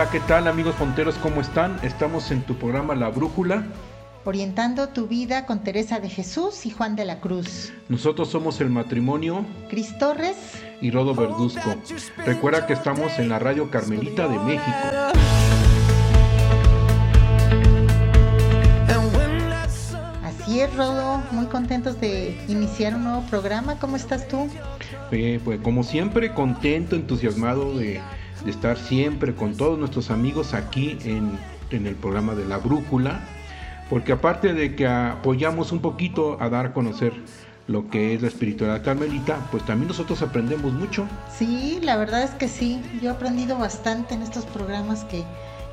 [0.00, 1.16] Hola, ¿qué tal amigos fonteros?
[1.16, 1.78] ¿Cómo están?
[1.82, 3.64] Estamos en tu programa La Brújula.
[4.24, 7.70] Orientando tu vida con Teresa de Jesús y Juan de la Cruz.
[7.90, 10.38] Nosotros somos el matrimonio Cris Torres
[10.80, 11.74] y Rodo Verduzco.
[12.24, 14.72] Recuerda que estamos en la Radio Carmelita de México.
[20.24, 21.22] Así es, Rodo.
[21.30, 23.78] Muy contentos de iniciar un nuevo programa.
[23.78, 24.48] ¿Cómo estás tú?
[25.10, 28.00] Eh, pues como siempre, contento, entusiasmado de
[28.44, 31.38] de estar siempre con todos nuestros amigos aquí en,
[31.70, 33.20] el programa de la Brújula,
[33.88, 37.12] porque aparte de que apoyamos un poquito a dar a conocer
[37.68, 41.06] lo que es la espiritualidad carmelita, pues también nosotros aprendemos mucho.
[41.32, 45.22] Sí, la verdad es que sí, yo he aprendido bastante en estos programas que,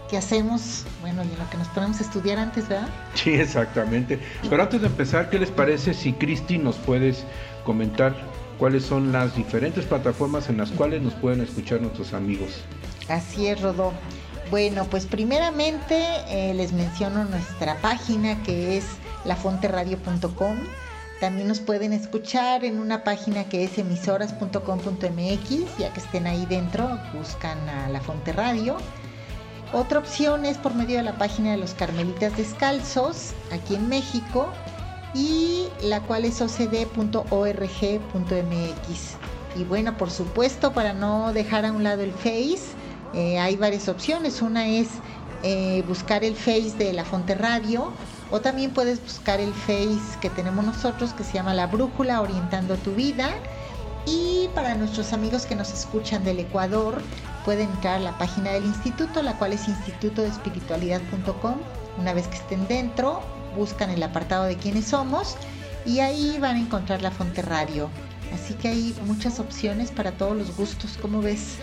[0.07, 2.87] que hacemos, bueno, y en lo que nos ponemos a estudiar antes, ¿verdad?
[3.15, 4.19] Sí, exactamente.
[4.47, 7.25] Pero antes de empezar, ¿qué les parece si Cristi nos puedes
[7.63, 8.15] comentar
[8.57, 12.49] cuáles son las diferentes plataformas en las cuales nos pueden escuchar nuestros amigos.
[13.07, 13.93] Así es, Rodó.
[14.49, 18.85] Bueno, pues primeramente eh, les menciono nuestra página que es
[19.25, 20.57] lafonteradio.com.
[21.19, 26.99] También nos pueden escuchar en una página que es emisoras.com.mx, ya que estén ahí dentro,
[27.13, 28.77] buscan a La Fonte Radio.
[29.73, 34.53] Otra opción es por medio de la página de los Carmelitas Descalzos, aquí en México,
[35.17, 37.27] y la cual es ocd.org.mx.
[39.55, 42.59] Y bueno, por supuesto, para no dejar a un lado el Face,
[43.15, 44.43] eh, hay varias opciones.
[44.43, 44.89] Una es
[45.41, 47.91] eh, buscar el Face de La Fonte Radio
[48.29, 52.75] o también puedes buscar el Face que tenemos nosotros que se llama La Brújula Orientando
[52.75, 53.29] tu Vida.
[54.05, 57.01] Y para nuestros amigos que nos escuchan del Ecuador,
[57.43, 61.55] pueden entrar a la página del instituto, la cual es institutodeespiritualidad.com.
[61.97, 63.21] Una vez que estén dentro,
[63.55, 65.35] buscan el apartado de quiénes somos
[65.85, 67.89] y ahí van a encontrar la Fonte Radio.
[68.33, 71.57] Así que hay muchas opciones para todos los gustos, ¿cómo ves?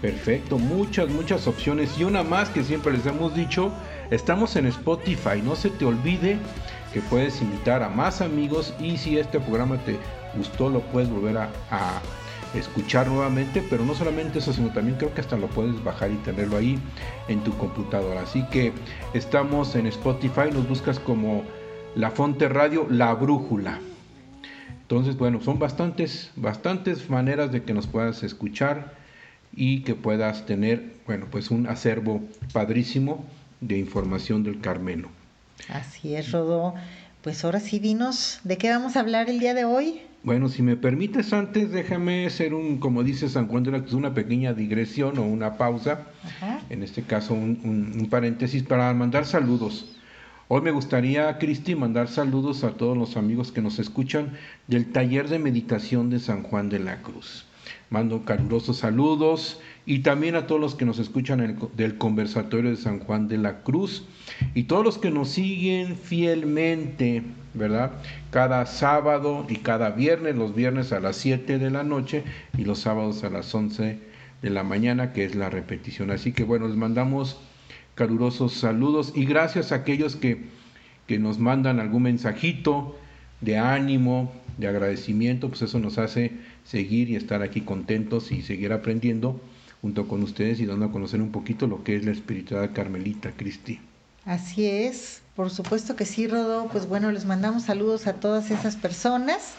[0.00, 1.98] Perfecto, muchas, muchas opciones.
[1.98, 3.72] Y una más que siempre les hemos dicho,
[4.10, 5.40] estamos en Spotify.
[5.42, 6.38] No se te olvide
[6.92, 9.98] que puedes invitar a más amigos y si este programa te
[10.36, 12.00] gustó lo puedes volver a, a
[12.54, 16.16] escuchar nuevamente, pero no solamente eso, sino también creo que hasta lo puedes bajar y
[16.16, 16.78] tenerlo ahí
[17.28, 18.22] en tu computadora.
[18.22, 18.72] Así que
[19.12, 21.44] estamos en Spotify, nos buscas como
[21.94, 23.80] La Fonte Radio, La Brújula.
[24.82, 28.92] Entonces, bueno, son bastantes, bastantes maneras de que nos puedas escuchar
[29.56, 32.20] y que puedas tener, bueno, pues un acervo
[32.52, 33.24] padrísimo
[33.60, 35.08] de información del Carmelo.
[35.68, 36.74] Así es, Rodó.
[37.22, 40.02] Pues ahora sí, dinos, ¿de qué vamos a hablar el día de hoy?
[40.24, 43.92] Bueno, si me permites antes, déjame hacer un, como dice San Juan de la Cruz,
[43.92, 46.06] una pequeña digresión o una pausa,
[46.70, 49.98] en este caso un, paréntesis para mandar saludos.
[50.48, 54.32] Hoy me gustaría, Cristi, mandar saludos a todos los amigos que nos escuchan
[54.66, 57.44] del taller de meditación de San Juan de la Cruz.
[57.90, 63.00] Mando calurosos saludos y también a todos los que nos escuchan del conversatorio de San
[63.00, 64.04] Juan de la Cruz
[64.54, 67.22] y todos los que nos siguen fielmente
[67.54, 67.92] ¿verdad?
[68.30, 72.24] Cada sábado y cada viernes, los viernes a las 7 de la noche
[72.58, 73.98] y los sábados a las 11
[74.42, 76.10] de la mañana, que es la repetición.
[76.10, 77.38] Así que bueno, les mandamos
[77.94, 80.46] calurosos saludos y gracias a aquellos que,
[81.06, 82.98] que nos mandan algún mensajito
[83.40, 86.32] de ánimo, de agradecimiento, pues eso nos hace
[86.64, 89.40] seguir y estar aquí contentos y seguir aprendiendo
[89.82, 93.32] junto con ustedes y dando a conocer un poquito lo que es la espiritualidad carmelita,
[93.36, 93.80] Cristi.
[94.24, 96.68] Así es, por supuesto que sí, Rodo.
[96.68, 99.52] Pues bueno, les mandamos saludos a todas esas personas.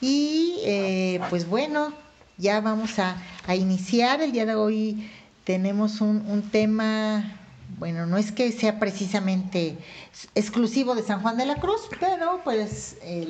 [0.00, 1.92] Y eh, pues bueno,
[2.38, 3.16] ya vamos a,
[3.54, 4.20] iniciar.
[4.20, 5.10] El día de hoy
[5.44, 7.38] tenemos un, tema,
[7.78, 9.76] bueno, no es que sea precisamente
[10.34, 13.26] exclusivo de San Juan de la Cruz, pero pues eh,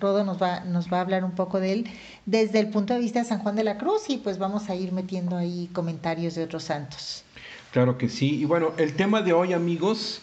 [0.00, 1.86] Rodo nos va, nos va a hablar un poco de él
[2.26, 4.74] desde el punto de vista de San Juan de la Cruz y pues vamos a
[4.74, 7.24] ir metiendo ahí comentarios de otros santos.
[7.72, 8.40] Claro que sí.
[8.40, 10.22] Y bueno, el tema de hoy, amigos,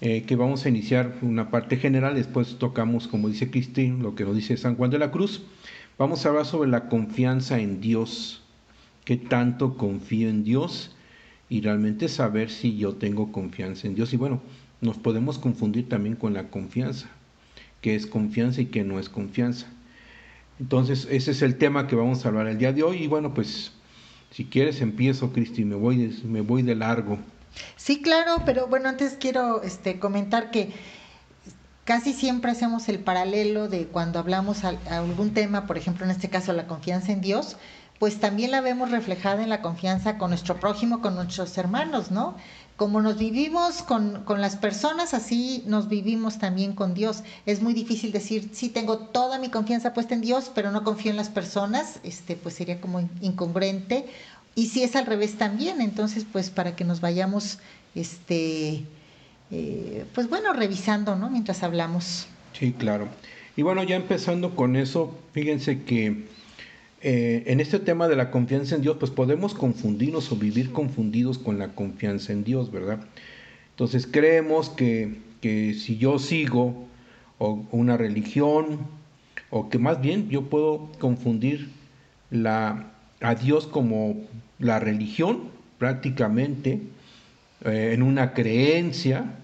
[0.00, 4.24] eh, que vamos a iniciar una parte general, después tocamos, como dice Cristín, lo que
[4.24, 5.42] nos dice San Juan de la Cruz.
[5.98, 8.42] Vamos a hablar sobre la confianza en Dios.
[9.04, 10.94] ¿Qué tanto confío en Dios?
[11.48, 14.12] Y realmente saber si yo tengo confianza en Dios.
[14.12, 14.40] Y bueno,
[14.80, 17.08] nos podemos confundir también con la confianza.
[17.80, 19.66] ¿Qué es confianza y qué no es confianza?
[20.60, 23.04] Entonces, ese es el tema que vamos a hablar el día de hoy.
[23.04, 23.72] Y bueno, pues,
[24.30, 27.18] si quieres empiezo, Cristi, me voy me voy de largo.
[27.76, 30.70] Sí, claro, pero bueno, antes quiero este, comentar que
[31.84, 36.28] casi siempre hacemos el paralelo de cuando hablamos a, algún tema, por ejemplo, en este
[36.28, 37.56] caso la confianza en Dios,
[37.98, 42.36] pues también la vemos reflejada en la confianza con nuestro prójimo, con nuestros hermanos, ¿no?
[42.76, 47.24] Como nos vivimos con, con, las personas, así nos vivimos también con Dios.
[47.44, 51.10] Es muy difícil decir, sí, tengo toda mi confianza puesta en Dios, pero no confío
[51.10, 54.06] en las personas, este, pues sería como incongruente.
[54.54, 57.58] Y si es al revés también, entonces, pues para que nos vayamos,
[57.96, 58.84] este,
[59.50, 61.30] eh, pues bueno, revisando, ¿no?
[61.30, 62.28] Mientras hablamos.
[62.52, 63.08] Sí, claro.
[63.56, 66.28] Y bueno, ya empezando con eso, fíjense que
[67.00, 71.38] eh, en este tema de la confianza en Dios, pues podemos confundirnos o vivir confundidos
[71.38, 73.00] con la confianza en Dios, ¿verdad?
[73.70, 76.88] Entonces creemos que, que si yo sigo
[77.38, 78.80] una religión,
[79.50, 81.70] o que más bien yo puedo confundir
[82.30, 84.16] la, a Dios como
[84.58, 86.80] la religión, prácticamente,
[87.64, 89.36] eh, en una creencia,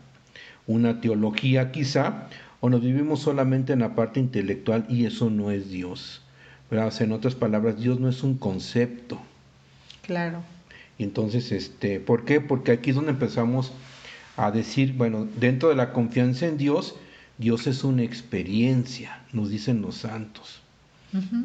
[0.67, 2.29] una teología quizá,
[2.61, 6.24] o nos vivimos solamente en la parte intelectual y eso no es Dios.
[6.71, 9.21] En otras palabras, Dios no es un concepto.
[10.03, 10.43] Claro.
[10.99, 12.41] Entonces, este, ¿por qué?
[12.41, 13.73] Porque aquí es donde empezamos
[14.37, 16.97] a decir, bueno, dentro de la confianza en Dios,
[17.39, 20.61] Dios es una experiencia, nos dicen los santos.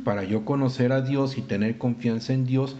[0.04, 2.76] Para yo conocer a Dios y tener confianza en Dios,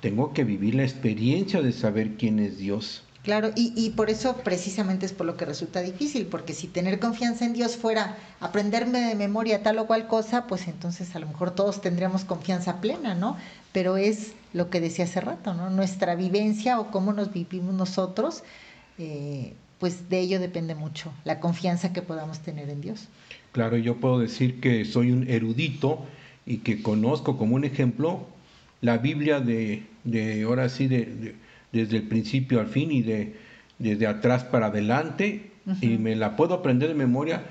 [0.00, 3.03] tengo que vivir la experiencia de saber quién es Dios.
[3.24, 7.00] Claro, y, y, por eso precisamente es por lo que resulta difícil, porque si tener
[7.00, 11.26] confianza en Dios fuera aprenderme de memoria tal o cual cosa, pues entonces a lo
[11.26, 13.38] mejor todos tendríamos confianza plena, ¿no?
[13.72, 15.70] Pero es lo que decía hace rato, ¿no?
[15.70, 18.44] Nuestra vivencia o cómo nos vivimos nosotros,
[18.98, 23.08] eh, pues de ello depende mucho la confianza que podamos tener en Dios.
[23.52, 26.04] Claro, yo puedo decir que soy un erudito
[26.44, 28.26] y que conozco como un ejemplo
[28.82, 31.36] la Biblia de, de ahora sí, de
[31.74, 33.34] desde el principio al fin y de,
[33.78, 35.50] desde atrás para adelante
[35.80, 37.42] y me la puedo aprender de memoria,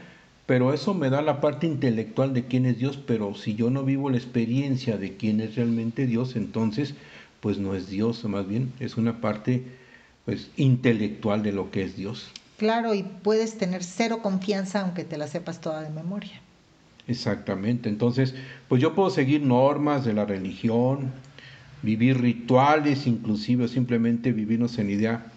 [0.46, 3.84] pero eso me da la parte intelectual de quién es Dios, pero si yo no
[3.84, 6.96] vivo la experiencia de quién es realmente Dios, entonces
[7.40, 9.64] pues no es Dios, más bien es una parte
[10.26, 12.32] pues intelectual de lo que es Dios.
[12.58, 16.40] Claro, y puedes tener cero confianza aunque te la sepas toda de memoria.
[17.08, 18.36] Exactamente, entonces
[18.70, 21.12] pues yo puedo seguir normas de la religión,
[21.84, 25.32] vivir rituales, inclusive simplemente vivirnos en idea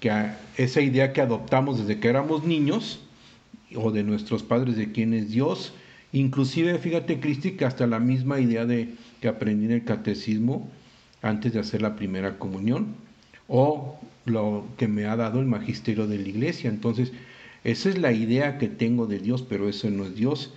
[0.00, 0.10] que
[0.56, 3.00] esa idea que adoptamos desde que éramos niños
[3.76, 5.72] o de nuestros padres de quién es Dios,
[6.12, 8.88] inclusive fíjate Cristi que hasta la misma idea de
[9.20, 10.68] que aprendí en el catecismo
[11.22, 12.96] antes de hacer la primera comunión
[13.46, 16.68] o lo que me ha dado el magisterio de la iglesia.
[16.68, 17.12] Entonces,
[17.62, 20.52] esa es la idea que tengo de Dios, pero eso no es Dios.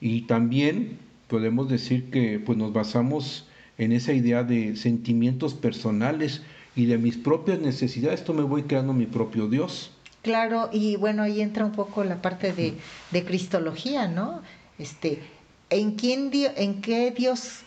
[0.00, 0.98] Y también
[1.28, 3.46] podemos decir que pues nos basamos
[3.78, 6.42] en esa idea de sentimientos personales
[6.76, 9.90] y de mis propias necesidades, esto me voy creando mi propio Dios.
[10.22, 12.74] Claro, y bueno, ahí entra un poco la parte de,
[13.10, 14.40] de cristología, ¿no?
[14.78, 15.20] Este,
[15.70, 17.60] ¿en, quién ¿En qué Dios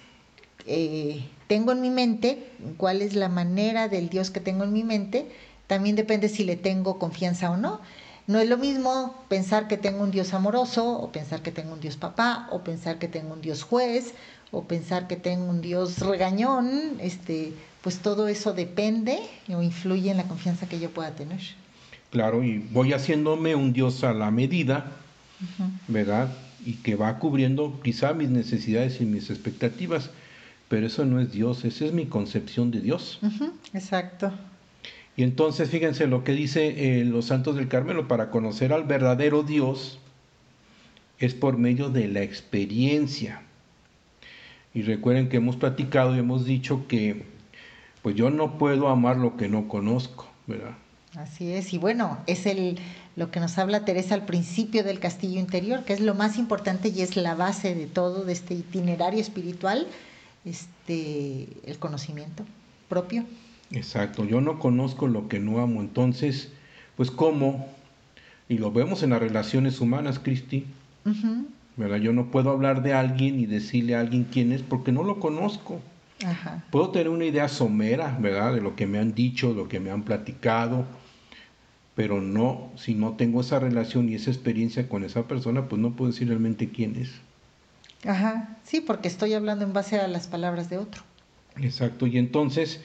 [0.66, 2.50] eh, tengo en mi mente?
[2.78, 5.28] ¿Cuál es la manera del Dios que tengo en mi mente?
[5.68, 7.80] También depende si le tengo confianza o no.
[8.26, 11.80] No es lo mismo pensar que tengo un Dios amoroso, o pensar que tengo un
[11.80, 14.14] Dios papá, o pensar que tengo un Dios juez,
[14.52, 20.18] o pensar que tengo un Dios regañón, este, pues todo eso depende o influye en
[20.18, 21.40] la confianza que yo pueda tener.
[22.10, 24.92] Claro, y voy haciéndome un Dios a la medida,
[25.88, 26.30] ¿verdad?
[26.66, 30.10] Y que va cubriendo quizá mis necesidades y mis expectativas,
[30.70, 33.20] pero eso no es Dios, esa es mi concepción de Dios.
[33.74, 34.32] Exacto.
[35.18, 39.44] Y entonces fíjense lo que dice eh, los santos del Carmelo, para conocer al verdadero
[39.44, 40.00] Dios
[41.20, 43.42] es por medio de la experiencia.
[44.78, 47.24] Y recuerden que hemos platicado y hemos dicho que
[48.04, 50.76] pues yo no puedo amar lo que no conozco, ¿verdad?
[51.16, 52.78] Así es, y bueno, es el
[53.16, 56.90] lo que nos habla Teresa al principio del castillo interior, que es lo más importante
[56.90, 59.88] y es la base de todo, de este itinerario espiritual,
[60.46, 62.46] este, el conocimiento
[62.88, 63.26] propio.
[63.72, 66.52] Exacto, yo no conozco lo que no amo, entonces,
[66.96, 67.68] pues cómo,
[68.48, 70.68] y lo vemos en las relaciones humanas, Cristi,
[71.78, 71.98] ¿verdad?
[71.98, 75.20] Yo no puedo hablar de alguien y decirle a alguien quién es porque no lo
[75.20, 75.80] conozco.
[76.72, 78.56] Puedo tener una idea somera, ¿verdad?
[78.56, 80.86] De lo que me han dicho, lo que me han platicado,
[81.94, 85.96] pero no, si no tengo esa relación y esa experiencia con esa persona, pues no
[85.96, 87.12] puedo decir realmente quién es.
[88.06, 91.04] Ajá, sí, porque estoy hablando en base a las palabras de otro.
[91.58, 92.82] Exacto, y entonces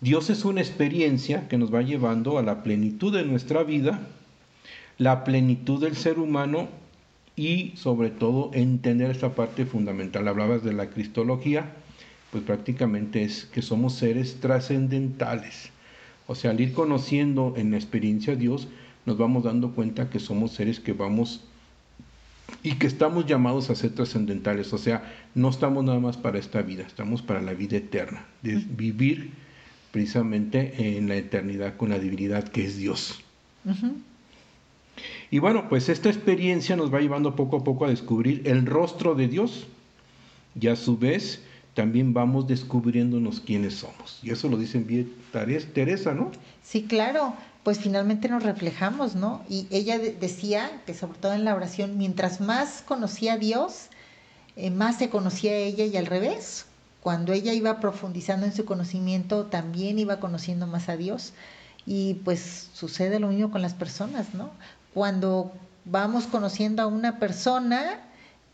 [0.00, 4.00] Dios es una experiencia que nos va llevando a la plenitud de nuestra vida,
[4.98, 6.68] la plenitud del ser humano
[7.38, 10.26] y sobre todo entender esta parte fundamental.
[10.26, 11.72] Hablabas de la cristología,
[12.32, 15.70] pues prácticamente es que somos seres trascendentales.
[16.26, 18.66] O sea, al ir conociendo en la experiencia a Dios,
[19.06, 21.44] nos vamos dando cuenta que somos seres que vamos
[22.64, 24.72] y que estamos llamados a ser trascendentales.
[24.72, 25.04] O sea,
[25.36, 29.30] no estamos nada más para esta vida, estamos para la vida eterna, de vivir
[29.92, 33.22] precisamente en la eternidad con la divinidad que es Dios.
[35.30, 39.14] Y bueno, pues esta experiencia nos va llevando poco a poco a descubrir el rostro
[39.14, 39.66] de Dios
[40.58, 41.42] y a su vez
[41.74, 44.18] también vamos descubriéndonos quiénes somos.
[44.22, 45.14] Y eso lo dicen bien
[45.74, 46.32] Teresa, ¿no?
[46.62, 49.42] Sí, claro, pues finalmente nos reflejamos, ¿no?
[49.48, 53.88] Y ella decía que sobre todo en la oración, mientras más conocía a Dios,
[54.56, 56.66] eh, más se conocía a ella y al revés.
[57.02, 61.32] Cuando ella iba profundizando en su conocimiento, también iba conociendo más a Dios.
[61.86, 64.50] Y pues sucede lo mismo con las personas, ¿no?
[64.94, 65.52] Cuando
[65.84, 68.00] vamos conociendo a una persona,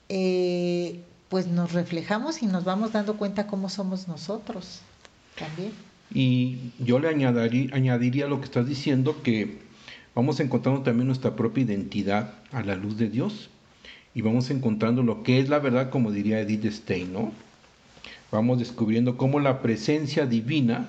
[0.08, 4.80] eh, pues nos reflejamos y nos vamos dando cuenta cómo somos nosotros
[5.38, 5.72] también.
[6.12, 9.58] Y yo le añadiría, añadiría lo que estás diciendo, que
[10.14, 13.50] vamos encontrando también nuestra propia identidad a la luz de Dios
[14.14, 17.32] y vamos encontrando lo que es la verdad, como diría Edith Stein, ¿no?
[18.30, 20.88] Vamos descubriendo cómo la presencia divina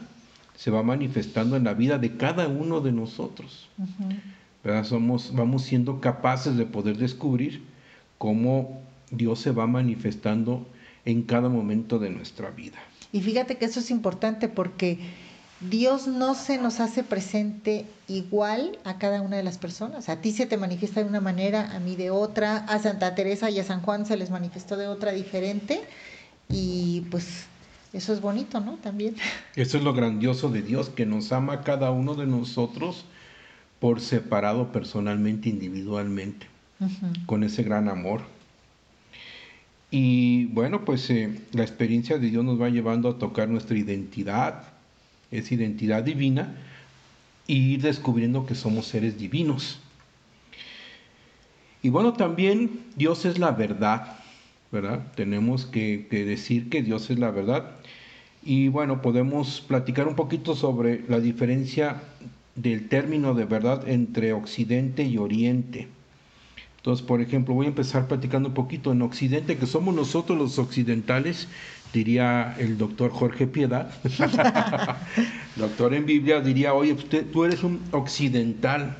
[0.56, 3.68] se va manifestando en la vida de cada uno de nosotros.
[4.84, 7.64] Somos, vamos siendo capaces de poder descubrir
[8.18, 8.82] cómo
[9.12, 10.66] Dios se va manifestando
[11.06, 12.78] en cada momento de nuestra vida.
[13.12, 14.98] Y fíjate que eso es importante porque
[15.62, 20.10] Dios no se nos hace presente igual a cada una de las personas.
[20.10, 23.50] A ti se te manifiesta de una manera, a mí de otra, a Santa Teresa
[23.50, 25.82] y a San Juan se les manifestó de otra diferente.
[26.50, 27.46] Y pues
[27.94, 28.74] eso es bonito, ¿no?
[28.78, 29.16] También.
[29.56, 33.06] Eso es lo grandioso de Dios, que nos ama a cada uno de nosotros
[33.86, 36.48] por separado personalmente, individualmente,
[37.27, 38.22] con ese gran amor.
[39.92, 44.63] Y bueno, pues eh, la experiencia de Dios nos va llevando a tocar nuestra identidad,
[45.30, 46.56] esa identidad divina,
[47.46, 49.80] y ir descubriendo que somos seres divinos.
[51.84, 54.18] Y bueno, también Dios es la verdad,
[54.72, 55.12] ¿verdad?
[55.13, 57.70] Tenemos que, que decir que Dios es la verdad.
[58.44, 62.01] Y bueno, podemos platicar un poquito sobre la diferencia
[62.56, 65.88] del término de verdad entre Occidente y Oriente.
[66.78, 70.60] Entonces, por ejemplo, voy a empezar platicando un poquito en Occidente, que somos nosotros los
[70.60, 71.48] occidentales,
[71.92, 73.92] diría el doctor Jorge Piedad,
[75.56, 78.98] doctor en Biblia, diría, oye, usted, tú eres un occidental,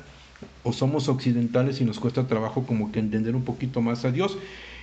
[0.64, 4.36] o somos occidentales y nos cuesta trabajo como que entender un poquito más a Dios.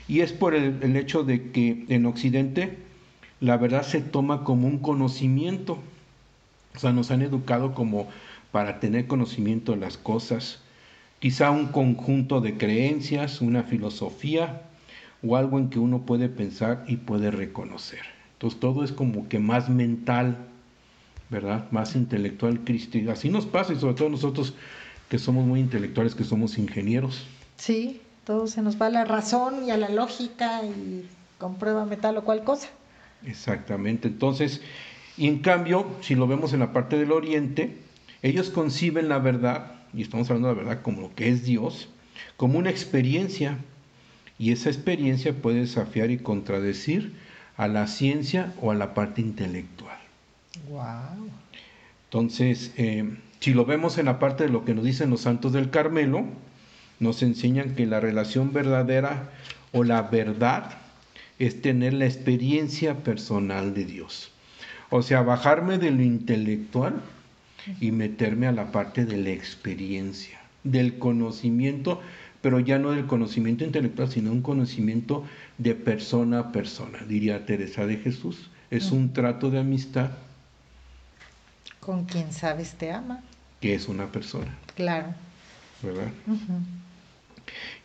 [0.07, 2.77] Y es por el, el hecho de que en Occidente
[3.41, 5.77] la verdad se toma como un conocimiento.
[6.75, 8.07] O sea, nos han educado como
[8.53, 10.59] para tener conocimiento de las cosas
[11.17, 14.61] quizá un conjunto de creencias, una filosofía
[15.25, 18.01] o algo en que uno puede pensar y puede reconocer.
[18.33, 20.37] Entonces todo es como que más mental,
[21.31, 21.65] ¿verdad?
[21.71, 23.11] Más intelectual cristiano.
[23.11, 24.53] Así nos pasa y sobre todo nosotros
[25.09, 27.25] que somos muy intelectuales, que somos ingenieros.
[27.57, 31.07] Sí, todo se nos va a la razón y a la lógica y
[31.39, 32.67] compruébame tal o cual cosa.
[33.25, 34.09] Exactamente.
[34.09, 34.61] Entonces,
[35.17, 37.77] y en cambio, si lo vemos en la parte del oriente,
[38.23, 41.89] ellos conciben la verdad y estamos hablando de la verdad como lo que es Dios,
[42.37, 43.57] como una experiencia.
[44.39, 47.13] Y esa experiencia puede desafiar y contradecir
[47.57, 49.97] a la ciencia o a la parte intelectual.
[50.69, 51.29] Wow.
[52.05, 55.53] Entonces, eh, si lo vemos en la parte de lo que nos dicen los santos
[55.53, 56.25] del Carmelo,
[56.99, 59.29] nos enseñan que la relación verdadera
[59.71, 60.77] o la verdad
[61.39, 64.31] es tener la experiencia personal de Dios.
[64.89, 67.01] O sea, bajarme de lo intelectual
[67.79, 72.01] y meterme a la parte de la experiencia, del conocimiento,
[72.41, 75.23] pero ya no del conocimiento intelectual, sino un conocimiento
[75.57, 78.49] de persona a persona, diría Teresa de Jesús.
[78.69, 80.11] Es un trato de amistad.
[81.79, 83.23] Con quien sabes te ama.
[83.61, 84.57] Que es una persona.
[84.75, 85.13] Claro.
[85.81, 86.07] ¿Verdad?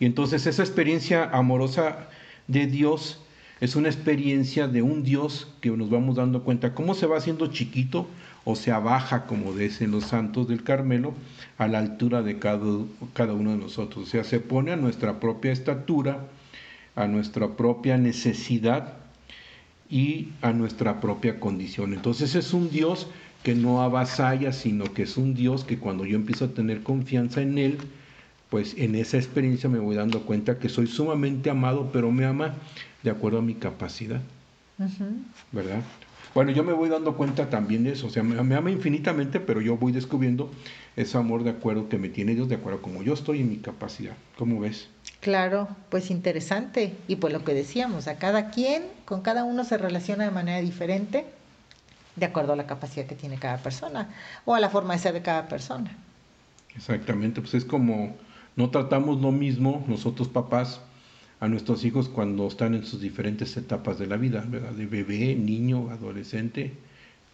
[0.01, 2.09] Y entonces esa experiencia amorosa
[2.47, 3.21] de Dios
[3.61, 7.49] es una experiencia de un Dios que nos vamos dando cuenta cómo se va haciendo
[7.49, 8.09] chiquito
[8.51, 11.13] o se abaja, como dicen los santos del Carmelo,
[11.59, 12.67] a la altura de cada,
[13.13, 14.07] cada uno de nosotros.
[14.07, 16.25] O sea, se pone a nuestra propia estatura,
[16.97, 18.95] a nuestra propia necesidad
[19.91, 21.93] y a nuestra propia condición.
[21.93, 23.09] Entonces es un Dios
[23.43, 27.43] que no avasalla, sino que es un Dios que cuando yo empiezo a tener confianza
[27.43, 27.77] en Él,
[28.49, 32.55] pues en esa experiencia me voy dando cuenta que soy sumamente amado, pero me ama
[33.03, 34.23] de acuerdo a mi capacidad.
[35.53, 35.83] ¿Verdad?
[36.35, 39.61] Bueno, yo me voy dando cuenta también de eso, o sea, me, ama infinitamente, pero
[39.61, 40.51] yo voy descubriendo
[40.97, 43.57] ese amor de acuerdo que me tiene Dios, de acuerdo como yo estoy en mi
[43.59, 44.15] capacidad.
[44.37, 44.89] ¿Cómo ves?
[45.21, 46.95] Claro, pues interesante.
[47.09, 50.61] Y pues lo que decíamos, a cada quien, con cada uno se relaciona de manera
[50.61, 51.27] diferente.
[52.17, 54.09] de acuerdo a la capacidad que tiene cada persona
[54.45, 55.97] o a la forma de ser de cada persona.
[56.75, 58.17] Exactamente, pues es como
[58.57, 60.81] no tratamos lo mismo nosotros papás
[61.41, 64.73] a nuestros hijos cuando están en sus diferentes etapas de la vida, ¿verdad?
[64.73, 66.73] De bebé, niño, adolescente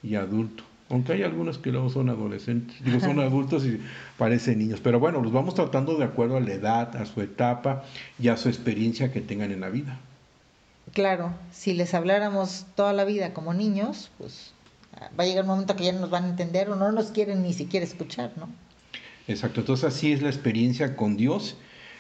[0.03, 0.65] y adulto.
[0.91, 3.81] Aunque hay algunos que luego son adolescentes, digo, son adultos y
[4.19, 4.81] parecen niños.
[4.83, 7.85] Pero bueno, los vamos tratando de acuerdo a la edad, a su etapa
[8.19, 9.99] y a su experiencia que tengan en la vida.
[10.93, 14.53] Claro, si les habláramos toda la vida como niños, pues
[15.19, 17.07] va a llegar un momento que ya no nos van a entender o no nos
[17.07, 18.49] quieren ni siquiera escuchar, ¿no?
[19.27, 21.57] Exacto, entonces así es la experiencia con Dios.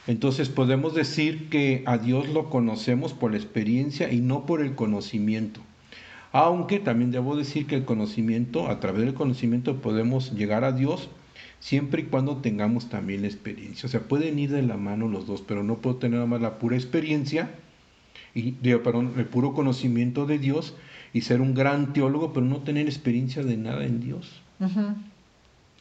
[0.06, 4.74] Entonces podemos decir que a Dios lo conocemos por la experiencia y no por el
[4.74, 5.60] conocimiento.
[6.32, 11.08] Aunque también debo decir que el conocimiento, a través del conocimiento podemos llegar a Dios
[11.60, 13.86] siempre y cuando tengamos también la experiencia.
[13.86, 16.42] O sea, pueden ir de la mano los dos, pero no puedo tener nada más
[16.42, 17.54] la pura experiencia
[18.34, 20.74] y perdón, el puro conocimiento de Dios
[21.12, 24.42] y ser un gran teólogo, pero no tener experiencia de nada en Dios.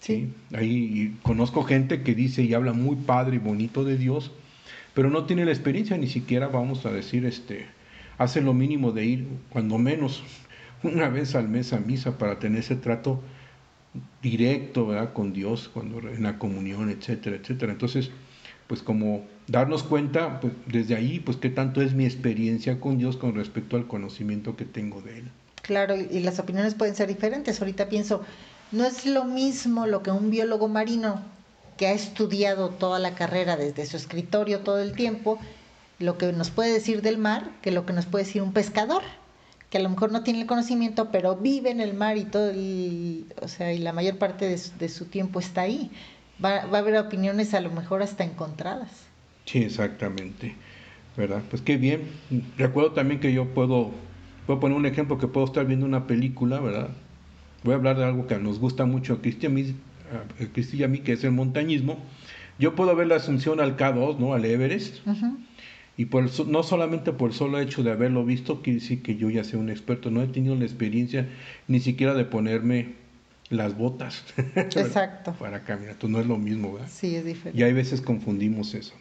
[0.03, 0.33] Sí.
[0.53, 4.31] Ahí conozco gente que dice y habla muy padre y bonito de Dios,
[4.93, 7.65] pero no tiene la experiencia, ni siquiera vamos a decir, este,
[8.17, 10.23] hace lo mínimo de ir, cuando menos,
[10.83, 13.21] una vez al mes a misa para tener ese trato
[14.21, 15.13] directo ¿verdad?
[15.13, 17.71] con Dios cuando en la comunión, etcétera, etcétera.
[17.71, 18.11] Entonces,
[18.67, 23.17] pues como darnos cuenta pues desde ahí, pues qué tanto es mi experiencia con Dios
[23.17, 25.31] con respecto al conocimiento que tengo de Él.
[25.61, 27.61] Claro, y las opiniones pueden ser diferentes.
[27.61, 28.23] Ahorita pienso,
[28.73, 31.21] no es lo mismo lo que un biólogo marino
[31.77, 35.39] que ha estudiado toda la carrera desde su escritorio todo el tiempo,
[35.99, 39.03] lo que nos puede decir del mar, que lo que nos puede decir un pescador
[39.73, 42.51] que a lo mejor no tiene el conocimiento, pero vive en el mar y todo
[42.51, 45.89] el, o sea, y la mayor parte de su, tiempo está ahí.
[46.43, 48.91] Va, va, a haber opiniones a lo mejor hasta encontradas.
[49.45, 50.55] Sí, exactamente.
[51.17, 51.41] ¿Verdad?
[51.49, 52.03] Pues qué bien.
[52.55, 53.89] Recuerdo también que yo puedo,
[54.45, 56.89] puedo poner un ejemplo que puedo estar viendo una película, ¿verdad?
[57.63, 61.13] Voy a hablar de algo que nos gusta mucho a Cristian y a mí, que
[61.13, 61.97] es el montañismo.
[62.59, 64.33] Yo puedo ver la asunción al K2, ¿no?
[64.33, 64.97] Al Everest.
[65.95, 69.29] Y por no solamente por el solo hecho de haberlo visto, quiere decir que yo
[69.29, 70.11] ya sea un experto.
[70.11, 71.29] No he tenido la experiencia
[71.67, 72.95] ni siquiera de ponerme
[73.49, 74.23] las botas.
[74.55, 75.33] Exacto.
[75.33, 75.93] para caminar.
[75.93, 76.89] Entonces no es lo mismo, ¿verdad?
[76.91, 77.59] Sí, es diferente.
[77.59, 78.93] Y hay veces confundimos eso.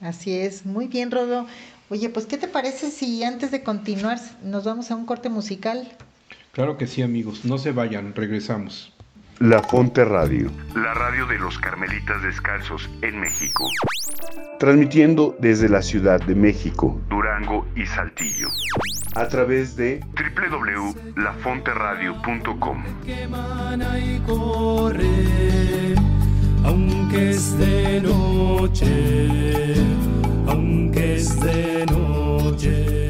[0.00, 0.64] Así es.
[0.64, 1.46] Muy bien, Rodo.
[1.90, 5.88] Oye, pues, ¿qué te parece si antes de continuar nos vamos a un corte musical?
[6.52, 7.44] Claro que sí, amigos.
[7.44, 8.92] No se vayan, regresamos.
[9.38, 10.50] La Fonte Radio.
[10.74, 13.66] La radio de los Carmelitas Descalzos en México
[14.60, 18.48] transmitiendo desde la Ciudad de México, Durango y Saltillo.
[19.16, 22.84] A través de www.lafonteradio.com.
[26.62, 29.76] Aunque es de noche,
[30.46, 33.09] aunque es de noche.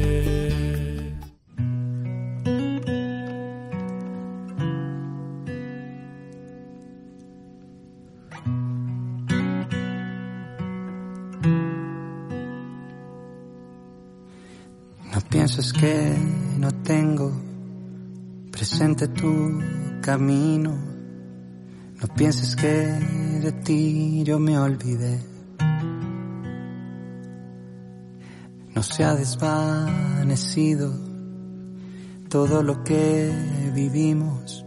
[15.53, 16.15] Pienses que
[16.59, 17.29] no tengo
[18.51, 19.59] presente tu
[20.01, 20.71] camino.
[22.01, 22.69] No pienses que
[23.43, 25.19] de ti yo me olvidé.
[28.73, 30.93] No se ha desvanecido
[32.29, 33.29] todo lo que
[33.75, 34.65] vivimos.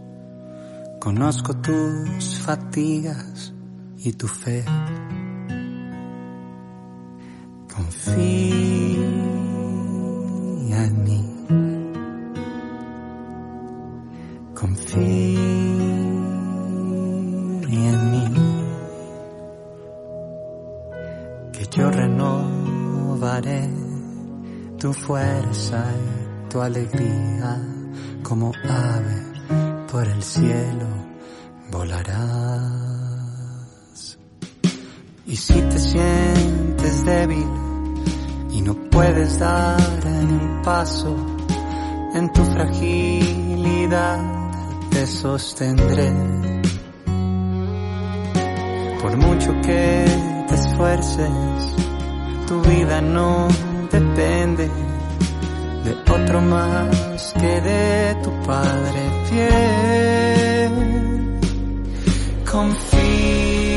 [0.99, 3.53] Conozco tus fatigas
[3.97, 4.63] y tu fe.
[7.73, 8.84] Confío
[24.79, 27.61] tu fuerza y tu alegría
[28.23, 29.23] como ave
[29.91, 30.87] por el cielo
[31.71, 33.05] volarás.
[35.25, 37.47] Y si te sientes débil,
[38.51, 41.15] y no puedes dar un paso,
[42.13, 44.19] en tu fragilidad
[44.91, 46.11] te sostendré.
[49.01, 50.05] Por mucho que
[50.47, 51.29] te esfuerces,
[52.47, 53.47] tu vida no
[53.99, 54.69] depende
[55.85, 60.71] de otro más que de tu Padre fiel.
[62.51, 63.74] Confía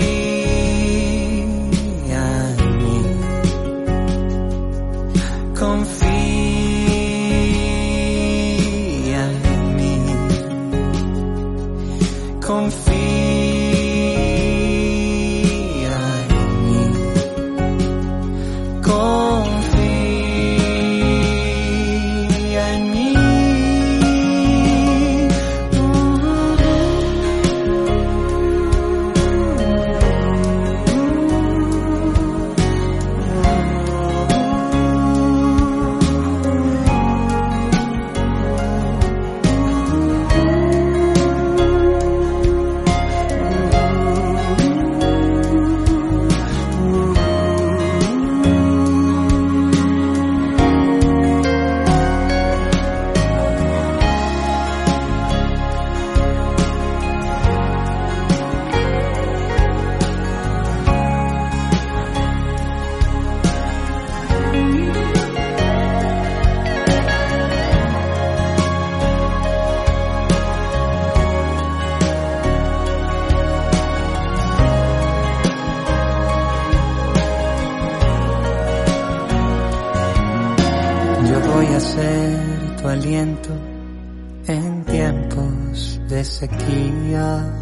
[86.29, 87.55] sequía.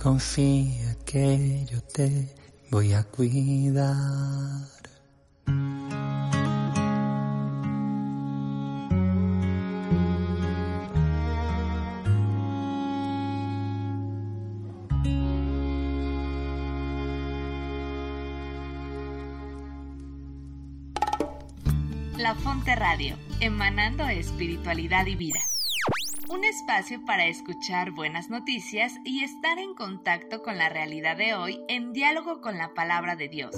[0.00, 2.34] Confía que yo te
[2.70, 4.68] voy a cuidar.
[22.18, 25.40] La Fonte Radio, emanando espiritualidad y vida.
[26.30, 31.60] Un espacio para escuchar buenas noticias y estar en contacto con la realidad de hoy
[31.66, 33.56] en diálogo con la palabra de Dios,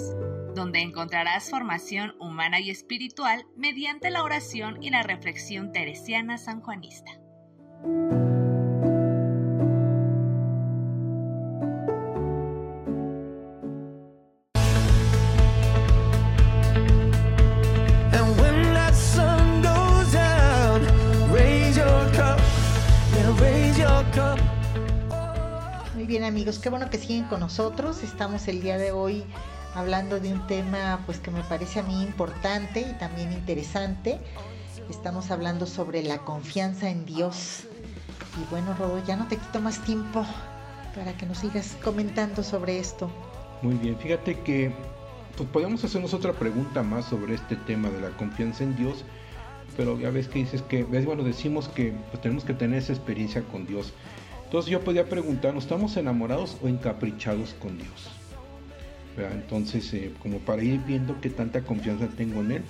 [0.54, 7.20] donde encontrarás formación humana y espiritual mediante la oración y la reflexión teresiana sanjuanista.
[26.02, 28.02] Muy bien amigos, qué bueno que siguen con nosotros.
[28.02, 29.22] Estamos el día de hoy
[29.72, 34.18] hablando de un tema pues que me parece a mí importante y también interesante.
[34.90, 37.68] Estamos hablando sobre la confianza en Dios.
[38.36, 40.26] Y bueno, Rodo, ya no te quito más tiempo
[40.96, 43.08] para que nos sigas comentando sobre esto.
[43.62, 44.74] Muy bien, fíjate que
[45.36, 49.04] pues podemos hacernos otra pregunta más sobre este tema de la confianza en Dios,
[49.76, 52.92] pero ya ves que dices que, ves, bueno, decimos que pues, tenemos que tener esa
[52.92, 53.92] experiencia con Dios.
[54.52, 58.10] Entonces yo podía preguntarnos, ¿estamos enamorados o encaprichados con Dios?
[59.16, 62.62] Entonces, eh, como para ir viendo qué tanta confianza tengo en Él.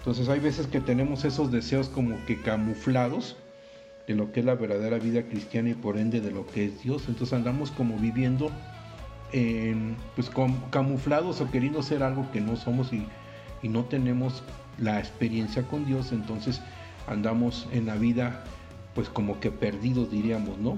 [0.00, 3.38] Entonces hay veces que tenemos esos deseos como que camuflados
[4.06, 6.82] de lo que es la verdadera vida cristiana y por ende de lo que es
[6.82, 7.04] Dios.
[7.08, 8.50] Entonces andamos como viviendo
[9.32, 10.30] en, pues
[10.68, 13.06] camuflados o queriendo ser algo que no somos y
[13.66, 14.42] no tenemos
[14.76, 16.12] la experiencia con Dios.
[16.12, 16.60] Entonces
[17.06, 18.44] andamos en la vida
[18.94, 20.76] pues como que perdidos diríamos, ¿no?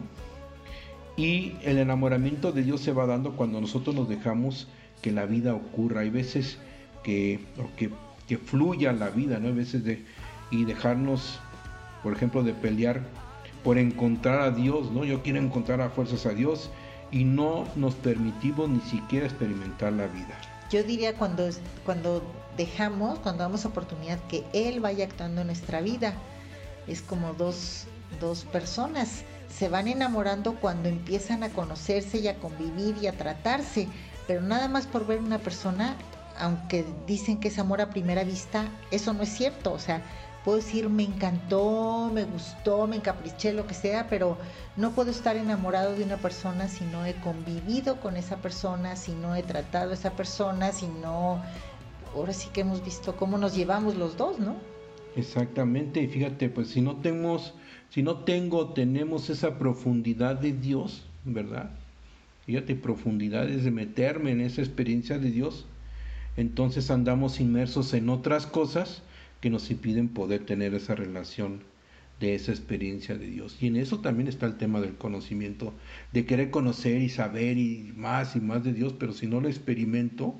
[1.17, 4.69] Y el enamoramiento de Dios se va dando cuando nosotros nos dejamos
[5.01, 6.03] que la vida ocurra.
[6.03, 6.59] Hay veces
[7.03, 7.41] que,
[7.77, 7.91] que,
[8.29, 9.49] que fluya la vida, ¿no?
[9.49, 10.05] Hay veces de,
[10.51, 11.41] y dejarnos,
[12.03, 13.03] por ejemplo, de pelear
[13.65, 15.05] por encontrar a Dios, ¿no?
[15.05, 16.71] Yo quiero encontrar a fuerzas a Dios
[17.11, 20.39] y no nos permitimos ni siquiera experimentar la vida.
[20.71, 21.49] Yo diría cuando,
[21.85, 22.23] cuando
[22.57, 26.15] dejamos, cuando damos oportunidad que Él vaya actuando en nuestra vida.
[26.87, 27.87] Es como dos,
[28.21, 29.25] dos personas.
[29.49, 33.89] Se van enamorando cuando empiezan a conocerse y a convivir y a tratarse.
[34.27, 35.97] Pero nada más por ver una persona,
[36.39, 39.73] aunque dicen que es amor a primera vista, eso no es cierto.
[39.73, 40.03] O sea,
[40.45, 44.39] puedo decir me encantó, me gustó, me encapriché, lo que sea, pero
[44.77, 49.13] no puedo estar enamorado de una persona si no he convivido con esa persona, si
[49.13, 51.43] no he tratado a esa persona, si no...
[52.15, 54.57] Ahora sí que hemos visto cómo nos llevamos los dos, ¿no?
[55.17, 57.55] Exactamente, y fíjate, pues si no tenemos,
[57.91, 61.71] si no tengo, tenemos esa profundidad de Dios, ¿verdad?
[62.45, 65.67] Fíjate, profundidades de meterme en esa experiencia de Dios,
[66.37, 69.03] entonces andamos inmersos en otras cosas
[69.41, 71.61] que nos impiden poder tener esa relación
[72.21, 73.57] de esa experiencia de Dios.
[73.61, 75.73] Y en eso también está el tema del conocimiento,
[76.13, 79.49] de querer conocer y saber y más y más de Dios, pero si no lo
[79.49, 80.35] experimento,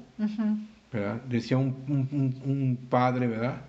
[0.93, 1.21] ¿verdad?
[1.29, 3.63] Decía un, un- un- un padre, ¿verdad?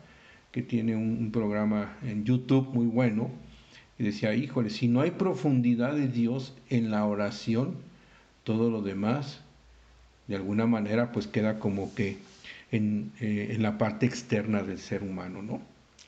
[0.52, 3.30] Que tiene un, un programa en YouTube muy bueno,
[4.00, 7.76] y decía, híjole, si no hay profundidad de Dios en la oración,
[8.44, 9.42] todo lo demás,
[10.28, 12.18] de alguna manera, pues queda como que
[12.72, 15.62] en, eh, en la parte externa del ser humano, ¿no?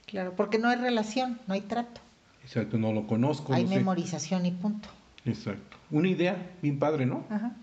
[0.06, 2.02] Claro, porque no hay relación, no hay trato,
[2.44, 3.54] Exacto, no lo conozco.
[3.54, 3.76] hay no sé.
[3.78, 4.90] memorización y punto.
[5.26, 5.78] Exacto.
[5.92, 7.26] Una idea bien padre, ¿no?
[7.30, 7.56] Ajá.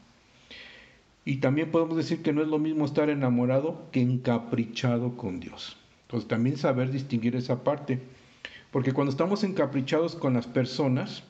[1.24, 5.76] Y también podemos decir que no es lo mismo estar enamorado que encaprichado con Dios.
[6.02, 8.00] Entonces también saber distinguir esa parte.
[8.76, 11.22] Porque cuando estamos encaprichados con las personas,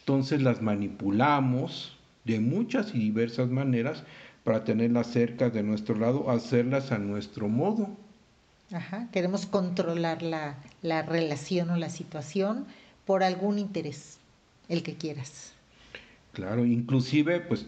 [0.00, 4.02] entonces las manipulamos de muchas y diversas maneras
[4.42, 7.90] para tenerlas cerca de nuestro lado, hacerlas a nuestro modo.
[8.72, 9.06] Ajá.
[9.12, 12.66] Queremos controlar la, la relación o la situación
[13.04, 14.18] por algún interés,
[14.68, 15.52] el que quieras.
[16.32, 17.64] Claro, inclusive pues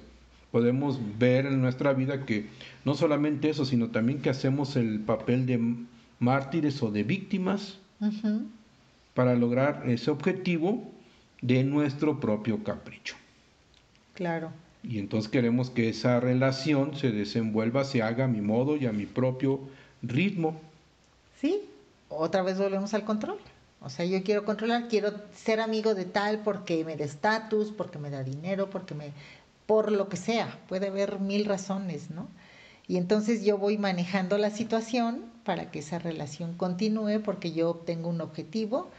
[0.50, 2.48] podemos ver en nuestra vida que
[2.84, 5.76] no solamente eso, sino también que hacemos el papel de
[6.18, 8.46] mártires o de víctimas Ujú.
[9.18, 10.92] Para lograr ese objetivo
[11.42, 13.16] de nuestro propio capricho.
[14.14, 14.52] Claro.
[14.84, 18.92] Y entonces queremos que esa relación se desenvuelva, se haga a mi modo y a
[18.92, 19.58] mi propio
[20.02, 20.60] ritmo.
[21.40, 21.62] Sí,
[22.08, 23.38] otra vez volvemos al control.
[23.80, 27.98] O sea, yo quiero controlar, quiero ser amigo de tal porque me da estatus, porque
[27.98, 29.10] me da dinero, porque me...
[29.66, 30.60] por lo que sea.
[30.68, 32.28] Puede haber mil razones, ¿no?
[32.86, 38.10] Y entonces yo voy manejando la situación para que esa relación continúe porque yo obtengo
[38.10, 38.92] un objetivo.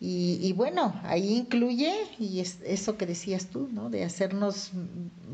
[0.00, 3.90] Y, y bueno, ahí incluye, y es eso que decías tú, ¿no?
[3.90, 4.72] De hacernos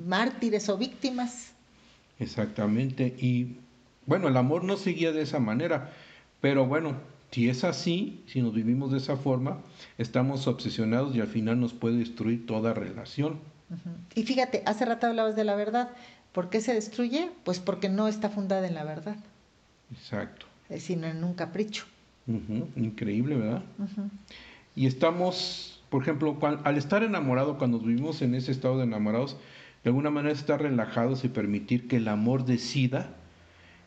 [0.06, 1.52] mártires o víctimas.
[2.18, 3.14] Exactamente.
[3.18, 3.56] Y
[4.06, 5.92] bueno, el amor no seguía de esa manera,
[6.40, 6.94] pero bueno,
[7.30, 9.58] si es así, si nos vivimos de esa forma,
[9.98, 13.38] estamos obsesionados y al final nos puede destruir toda relación.
[14.14, 15.90] Y fíjate, hace rato hablabas de la verdad.
[16.32, 17.30] ¿Por qué se destruye?
[17.44, 19.16] Pues porque no está fundada en la verdad,
[19.92, 20.46] Exacto.
[20.78, 21.84] sino en un capricho.
[22.76, 23.62] Increíble, ¿verdad?
[24.74, 29.36] Y estamos, por ejemplo, al estar enamorado, cuando vivimos en ese estado de enamorados,
[29.82, 33.14] de alguna manera estar relajados y permitir que el amor decida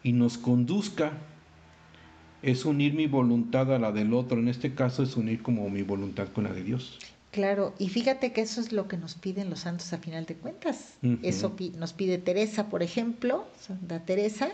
[0.04, 1.13] y nos conduzca.
[2.41, 4.39] Es unir mi voluntad a la del otro.
[4.39, 7.00] En este caso es unir como mi voluntad con la de Dios.
[7.32, 10.36] Claro, y fíjate que eso es lo que nos piden los santos a final de
[10.36, 10.98] cuentas.
[11.24, 14.50] Eso nos pide Teresa, por ejemplo, Santa Teresa,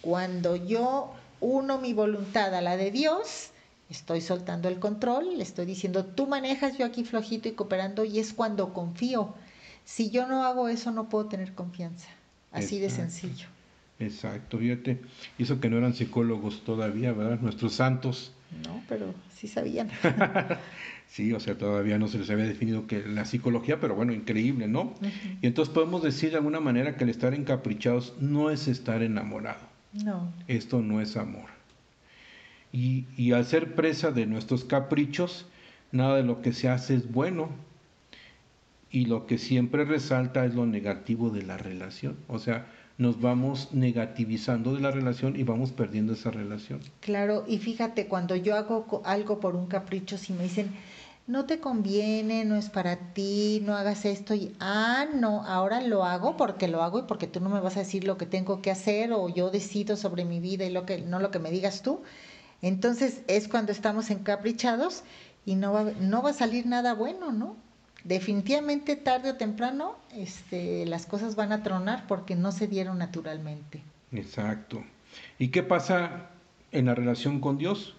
[0.00, 3.50] cuando yo uno mi voluntad a la de Dios,
[3.90, 8.18] estoy soltando el control, le estoy diciendo, tú manejas, yo aquí flojito y cooperando, y
[8.18, 9.34] es cuando confío.
[9.84, 12.08] Si yo no hago eso, no puedo tener confianza.
[12.52, 13.46] Así de sencillo.
[13.98, 15.00] Exacto, fíjate.
[15.38, 17.40] Eso que no eran psicólogos todavía, ¿verdad?
[17.40, 18.32] Nuestros santos.
[18.64, 19.90] No, pero sí sabían.
[21.08, 24.68] Sí, o sea, todavía no se les había definido que la psicología, pero bueno, increíble,
[24.68, 24.92] ¿no?
[25.40, 29.60] Y entonces podemos decir de alguna manera que el estar encaprichados no es estar enamorado.
[30.04, 30.30] No.
[30.48, 31.57] Esto no es amor.
[32.72, 35.46] Y, y al ser presa de nuestros caprichos,
[35.92, 37.48] nada de lo que se hace es bueno.
[38.90, 42.16] Y lo que siempre resalta es lo negativo de la relación.
[42.26, 42.66] O sea,
[42.98, 46.80] nos vamos negativizando de la relación y vamos perdiendo esa relación.
[47.00, 50.74] Claro, y fíjate, cuando yo hago algo por un capricho, si me dicen,
[51.28, 56.04] no te conviene, no es para ti, no hagas esto, y, ah, no, ahora lo
[56.04, 58.62] hago porque lo hago y porque tú no me vas a decir lo que tengo
[58.62, 61.52] que hacer o yo decido sobre mi vida y lo que, no lo que me
[61.52, 62.00] digas tú.
[62.62, 65.04] Entonces es cuando estamos encaprichados
[65.44, 67.56] y no va, no va a salir nada bueno, ¿no?
[68.04, 73.82] Definitivamente tarde o temprano este, las cosas van a tronar porque no se dieron naturalmente.
[74.12, 74.82] Exacto.
[75.38, 76.30] ¿Y qué pasa
[76.72, 77.94] en la relación con Dios?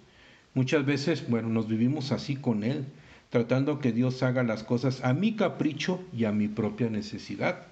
[0.54, 2.86] Muchas veces, bueno, nos vivimos así con Él,
[3.30, 7.68] tratando que Dios haga las cosas a mi capricho y a mi propia necesidad.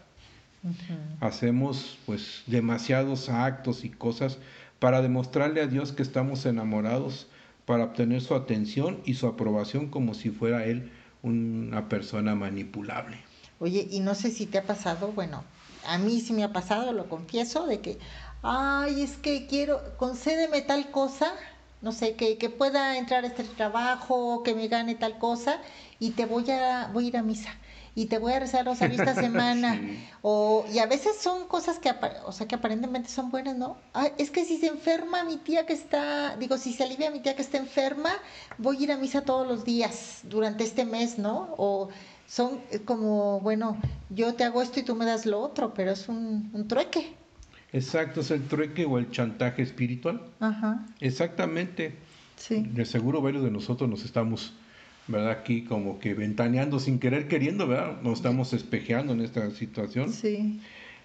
[1.19, 4.38] Hacemos pues demasiados actos y cosas
[4.79, 7.27] para demostrarle a Dios que estamos enamorados,
[7.65, 10.91] para obtener su atención y su aprobación como si fuera Él
[11.23, 13.17] una persona manipulable.
[13.59, 15.43] Oye, y no sé si te ha pasado, bueno,
[15.85, 17.97] a mí sí me ha pasado, lo confieso, de que,
[18.43, 21.33] ay, es que quiero, concédeme tal cosa,
[21.81, 25.59] no sé, que, que pueda entrar a este trabajo, que me gane tal cosa,
[25.99, 27.49] y te voy a, voy a ir a misa,
[27.97, 30.07] y te voy a rezar rosario esta semana, Sí.
[30.21, 31.91] o, y a veces son cosas que,
[32.25, 33.77] o sea, que aparentemente son buenas, ¿no?
[33.93, 37.19] Ay, es que si se enferma mi tía que está, digo, si se alivia mi
[37.21, 38.12] tía que está enferma,
[38.60, 41.55] voy a ir a misa todos los días durante este mes, ¿no?
[41.57, 41.89] O
[42.27, 43.77] son eh, como, bueno,
[44.12, 47.15] yo te hago esto y tú me das lo otro, pero es un, un trueque.
[47.73, 50.21] Exacto, es el trueque o el chantaje espiritual.
[50.39, 51.95] Ajá, Exactamente.
[52.36, 52.62] sí.
[52.62, 54.53] De seguro varios de nosotros nos estamos,
[55.08, 55.32] ¿verdad?
[55.32, 58.02] Aquí como que ventaneando sin querer queriendo, ¿verdad?
[58.02, 60.12] Nos estamos espejeando en esta situación.
[60.12, 60.60] Sí,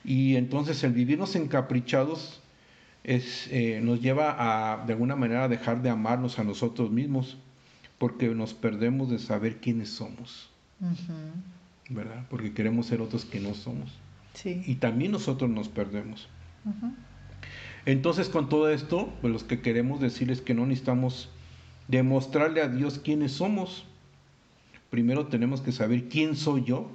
[0.04, 2.40] Y entonces el vivirnos encaprichados
[3.04, 7.38] es, eh, nos lleva a, de alguna manera, a dejar de amarnos a nosotros mismos,
[7.98, 10.50] porque nos perdemos de saber quiénes somos,
[11.88, 12.26] ¿verdad?
[12.30, 13.92] Porque queremos ser otros que no somos.
[14.34, 14.62] sí.
[14.66, 16.28] Y también nosotros nos perdemos.
[17.86, 21.28] Entonces con todo esto, pues los que queremos decirles que no necesitamos
[21.88, 23.86] demostrarle a Dios quiénes somos.
[24.92, 26.86] Primero tenemos que saber quién soy yo,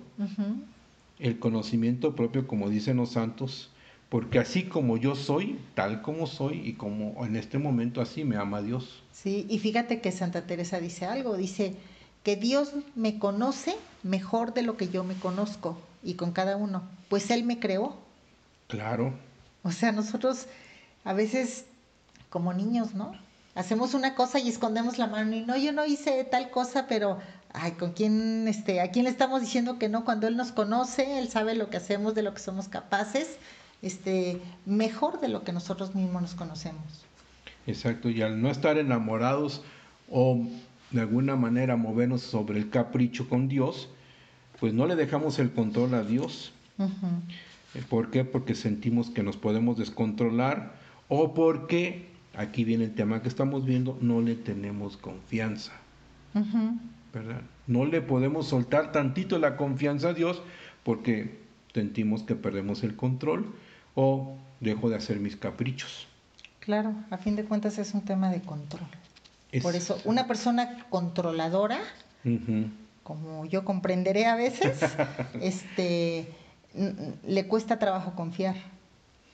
[1.17, 3.71] el conocimiento propio, como dicen los santos,
[4.09, 8.37] porque así como yo soy, tal como soy y como en este momento así me
[8.37, 9.01] ama Dios.
[9.11, 11.73] Sí, y fíjate que Santa Teresa dice algo, dice
[12.21, 16.83] que Dios me conoce mejor de lo que yo me conozco y con cada uno,
[17.09, 17.97] pues Él me creó.
[18.67, 19.11] Claro,
[19.63, 20.45] O sea, nosotros
[21.03, 21.65] a veces
[22.29, 23.13] como niños, ¿no?
[23.55, 27.17] Hacemos una cosa y escondemos la mano y no, yo no hice tal cosa, pero
[27.53, 31.19] ay, ¿con quién este a quién le estamos diciendo que no cuando él nos conoce,
[31.19, 33.37] él sabe lo que hacemos, de lo que somos capaces,
[33.81, 37.05] este mejor de lo que nosotros mismos nos conocemos.
[37.65, 38.09] exacto.
[38.09, 39.61] Y al no estar enamorados
[40.09, 40.39] o
[40.91, 43.89] de alguna manera movernos sobre el capricho con Dios,
[44.59, 46.53] pues no le dejamos el control a Dios.
[46.79, 48.23] Eh, ¿Por qué?
[48.23, 50.73] Porque sentimos que nos podemos descontrolar
[51.09, 55.73] o porque, aquí viene el tema que estamos viendo, no le tenemos confianza,
[56.33, 56.77] Ujú.
[57.13, 57.41] ¿Verdad?
[57.67, 60.41] No le podemos soltar tantito la confianza a Dios
[60.83, 61.39] porque
[61.73, 63.53] sentimos que perdemos el control
[63.95, 66.07] o dejo de hacer mis caprichos.
[66.59, 68.87] Claro, a fin de cuentas es un tema de control.
[69.51, 71.79] Es- Por eso, una persona controladora,
[73.03, 74.79] como yo comprenderé a veces,
[75.41, 76.27] este,
[77.25, 78.55] le cuesta trabajo confiar.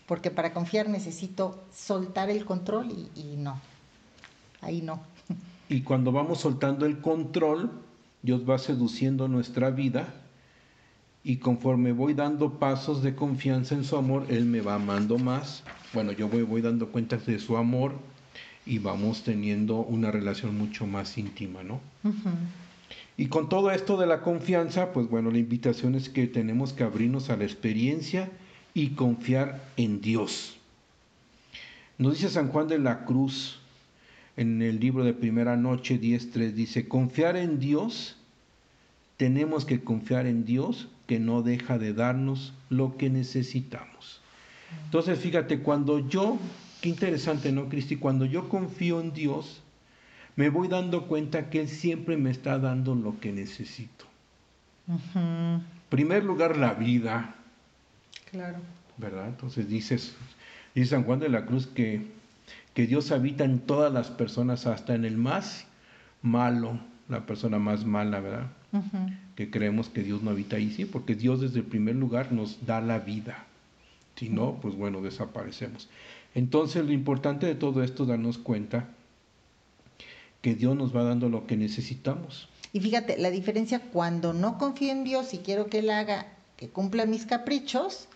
[0.06, 3.60] Porque para confiar necesito soltar el control y, y no.
[4.62, 5.02] Ahí no.
[5.70, 7.72] Y cuando vamos soltando el control,
[8.22, 10.14] Dios va seduciendo nuestra vida
[11.24, 15.64] y conforme voy dando pasos de confianza en su amor, Él me va amando más.
[15.94, 17.94] Bueno, yo voy, voy dando cuenta de su amor
[18.66, 21.80] y vamos teniendo una relación mucho más íntima, ¿no?
[23.16, 26.84] Y con todo esto de la confianza, pues bueno, la invitación es que tenemos que
[26.84, 28.30] abrirnos a la experiencia
[28.74, 30.58] y confiar en Dios.
[31.98, 33.62] Nos dice San Juan de la Cruz
[34.38, 38.18] en el libro de Primera Noche 10.3, dice, confiar en Dios,
[39.18, 44.22] tenemos que confiar en Dios que no deja de darnos lo que necesitamos.
[44.86, 46.40] Entonces, fíjate, cuando yo,
[46.82, 47.96] qué interesante, ¿no, Cristi?
[47.98, 49.62] Cuando yo confío en Dios,
[50.36, 54.06] me voy dando cuenta que Él siempre me está dando lo que necesito.
[55.90, 57.36] Primer lugar, la vida,
[58.32, 58.58] Claro.
[58.98, 59.28] ¿verdad?
[59.28, 60.16] Entonces dices,
[60.74, 62.02] dice San Juan de la Cruz que,
[62.74, 65.66] que Dios habita en todas las personas, hasta en el más
[66.22, 68.48] malo, la persona más mala, ¿verdad?
[69.36, 72.66] Que creemos que Dios no habita ahí, sí, porque Dios desde el primer lugar nos
[72.66, 73.46] da la vida.
[74.16, 75.90] Si no, pues bueno, desaparecemos.
[76.36, 78.90] Entonces lo importante de todo esto es darnos cuenta
[80.42, 82.50] que Dios nos va dando lo que necesitamos.
[82.74, 86.70] Y fíjate, la diferencia cuando no confío en Dios y quiero que Él haga, que
[86.70, 88.08] cumpla mis caprichos,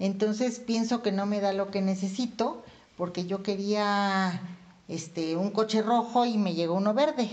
[0.00, 2.64] entonces pienso que no me da lo que necesito
[3.00, 4.42] porque yo quería
[4.86, 7.30] este un coche rojo y me llegó uno verde.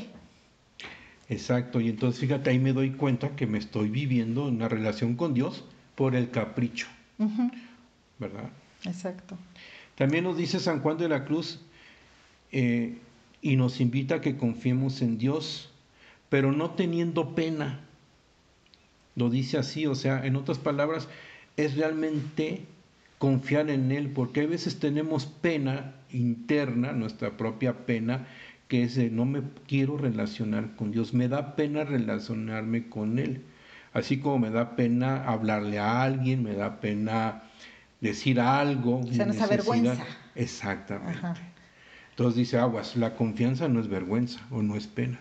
[1.27, 5.33] Exacto, y entonces fíjate, ahí me doy cuenta que me estoy viviendo una relación con
[5.33, 6.87] Dios por el capricho,
[8.17, 8.49] ¿verdad?
[8.85, 9.37] Exacto.
[9.95, 11.59] También nos dice San Juan de la Cruz
[12.53, 12.97] eh,
[13.41, 15.69] y nos invita a que confiemos en Dios,
[16.29, 17.81] pero no teniendo pena.
[19.15, 21.09] Lo dice así, o sea, en otras palabras,
[21.57, 22.65] es realmente
[23.17, 28.27] confiar en Él, porque a veces tenemos pena interna, nuestra propia pena,
[28.67, 33.43] que es de no me quiero relacionar con Dios, me da pena relacionarme con Él.
[33.93, 37.43] Así como me da pena hablarle a alguien, me da pena
[38.01, 38.99] decir algo.
[38.99, 39.49] O sea, nos da necesidad.
[39.49, 40.05] vergüenza.
[40.35, 41.17] Exactamente.
[41.17, 41.35] Ajá.
[42.17, 45.19] Entonces dice aguas, la confianza no es vergüenza o no es pena.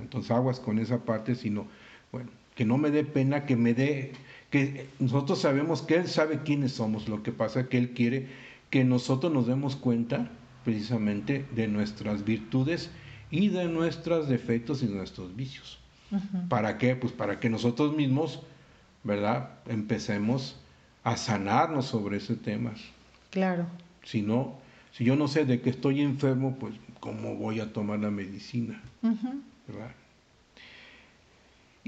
[0.00, 1.66] Entonces aguas con esa parte, sino,
[2.10, 4.12] bueno, que no me dé pena, que me dé,
[4.50, 8.28] que nosotros sabemos que Él sabe quiénes somos, lo que pasa es que Él quiere
[8.70, 10.30] que nosotros nos demos cuenta
[10.64, 12.90] precisamente de nuestras virtudes
[13.30, 15.78] y de nuestros defectos y de nuestros vicios.
[16.48, 16.96] ¿Para qué?
[16.96, 18.42] Pues para que nosotros mismos,
[19.04, 19.50] ¿verdad?
[19.66, 20.56] Empecemos
[21.04, 22.72] a sanarnos sobre ese tema.
[23.30, 23.66] Claro.
[24.02, 24.58] Si no,
[24.92, 28.82] si yo no sé de que estoy enfermo, pues ¿cómo voy a tomar la medicina?
[29.66, 29.90] ¿verdad?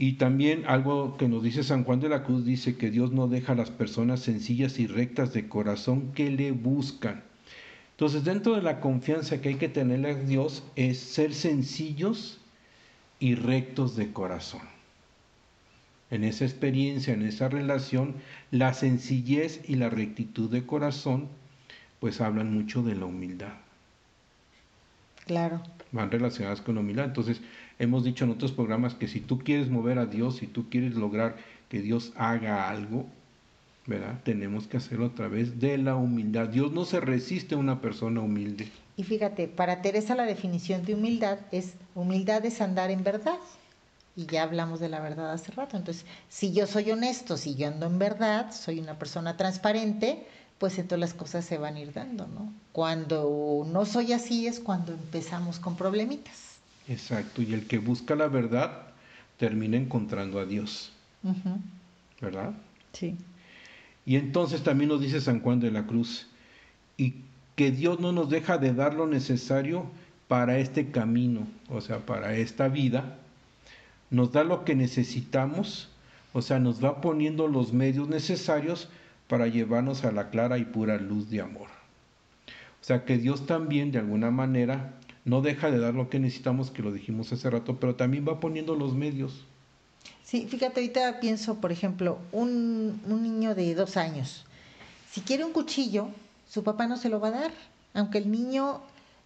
[0.02, 3.28] Y también algo que nos dice San Juan de la Cruz dice que Dios no
[3.28, 7.22] deja a las personas sencillas y rectas de corazón que le buscan.
[7.90, 12.40] Entonces, dentro de la confianza que hay que tenerle a Dios es ser sencillos
[13.18, 14.62] y rectos de corazón.
[16.10, 18.14] En esa experiencia, en esa relación,
[18.50, 21.28] la sencillez y la rectitud de corazón,
[21.98, 23.52] pues hablan mucho de la humildad
[25.30, 25.62] Claro.
[25.92, 27.04] van relacionadas con humildad.
[27.04, 27.40] Entonces,
[27.78, 30.96] hemos dicho en otros programas que si tú quieres mover a Dios, si tú quieres
[30.96, 31.36] lograr
[31.68, 33.06] que Dios haga algo,
[33.86, 34.18] ¿verdad?
[34.24, 36.48] Tenemos que hacerlo a través de la humildad.
[36.48, 38.72] Dios no se resiste a una persona humilde.
[38.96, 43.38] Y fíjate, para Teresa la definición de humildad es humildad es andar en verdad.
[44.16, 45.76] Y ya hablamos de la verdad hace rato.
[45.76, 50.26] Entonces, si yo soy honesto, si yo ando en verdad, soy una persona transparente,
[50.60, 52.52] pues entonces las cosas se van a ir dando, ¿no?
[52.72, 56.58] Cuando no soy así es cuando empezamos con problemitas.
[56.86, 57.40] Exacto.
[57.40, 58.82] Y el que busca la verdad
[59.38, 60.92] termina encontrando a Dios,
[62.20, 62.52] ¿verdad?
[62.92, 63.16] Sí.
[64.04, 66.26] Y entonces también nos dice San Juan de la Cruz,
[66.98, 67.14] y
[67.56, 69.86] que Dios no nos deja de dar lo necesario
[70.28, 73.16] para este camino, o sea, para esta vida,
[74.10, 75.88] nos da lo que necesitamos,
[76.34, 78.90] o sea, nos va poniendo los medios necesarios
[79.30, 81.68] para llevarnos a la clara y pura luz de amor.
[82.80, 86.72] O sea, que Dios también, de alguna manera, no deja de dar lo que necesitamos,
[86.72, 89.46] que lo dijimos hace rato, pero también va poniendo los medios.
[90.24, 94.44] Sí, fíjate, ahorita pienso, por ejemplo, un, un niño de dos años.
[95.08, 96.08] Si quiere un cuchillo,
[96.48, 97.52] su papá no se lo va a dar,
[97.94, 98.80] aunque el niño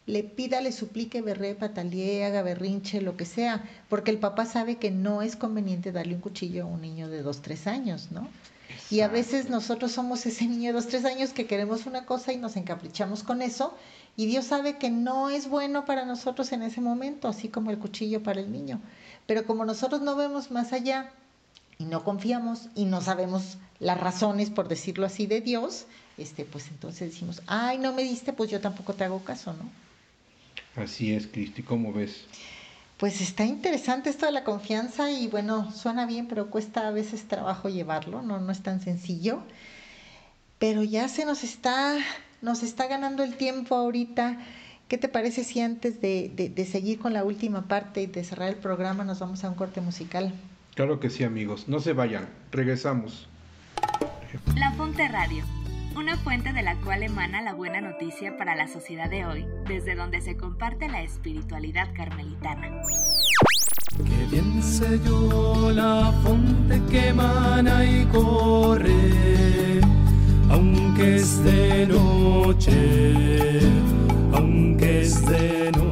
[0.05, 4.77] le pida, le suplique, berré, patalee, haga berrinche, lo que sea, porque el papá sabe
[4.77, 8.29] que no es conveniente darle un cuchillo a un niño de dos, tres años, ¿no?
[8.95, 12.33] Y a veces nosotros somos ese niño de dos, tres años que queremos una cosa
[12.33, 13.77] y nos encaprichamos con eso,
[14.17, 17.79] y Dios sabe que no es bueno para nosotros en ese momento, así como el
[17.81, 18.81] cuchillo para el niño.
[19.27, 21.11] Pero como nosotros no vemos más allá
[21.77, 25.87] y no confiamos y no sabemos las razones, por decirlo así, de Dios,
[26.17, 30.81] este, pues entonces decimos, ay, no me diste, pues yo tampoco te hago caso, ¿no?
[30.81, 32.27] Así es, Cristi, ¿cómo ves?
[32.99, 37.27] Pues está interesante esto de la confianza y bueno, suena bien, pero cuesta a veces
[37.27, 39.43] trabajo llevarlo, no, no es tan sencillo.
[40.59, 41.97] Pero ya se nos está,
[42.41, 44.39] nos está ganando el tiempo ahorita.
[44.89, 48.23] ¿Qué te parece si antes de, de, de seguir con la última parte y de
[48.23, 50.33] cerrar el programa nos vamos a un corte musical?
[50.75, 51.69] Claro que sí, amigos.
[51.69, 52.29] No se vayan.
[52.53, 53.29] Regresamos.
[54.57, 55.45] La Fonte Radio,
[55.97, 59.95] una fuente de la cual emana la buena noticia para la sociedad de hoy, desde
[59.95, 62.83] donde se comparte la espiritualidad carmelitana.
[63.97, 69.81] Que bien sé yo la fonte que emana y corre,
[70.51, 73.61] aunque es de noche,
[74.33, 75.84] aunque es de noche.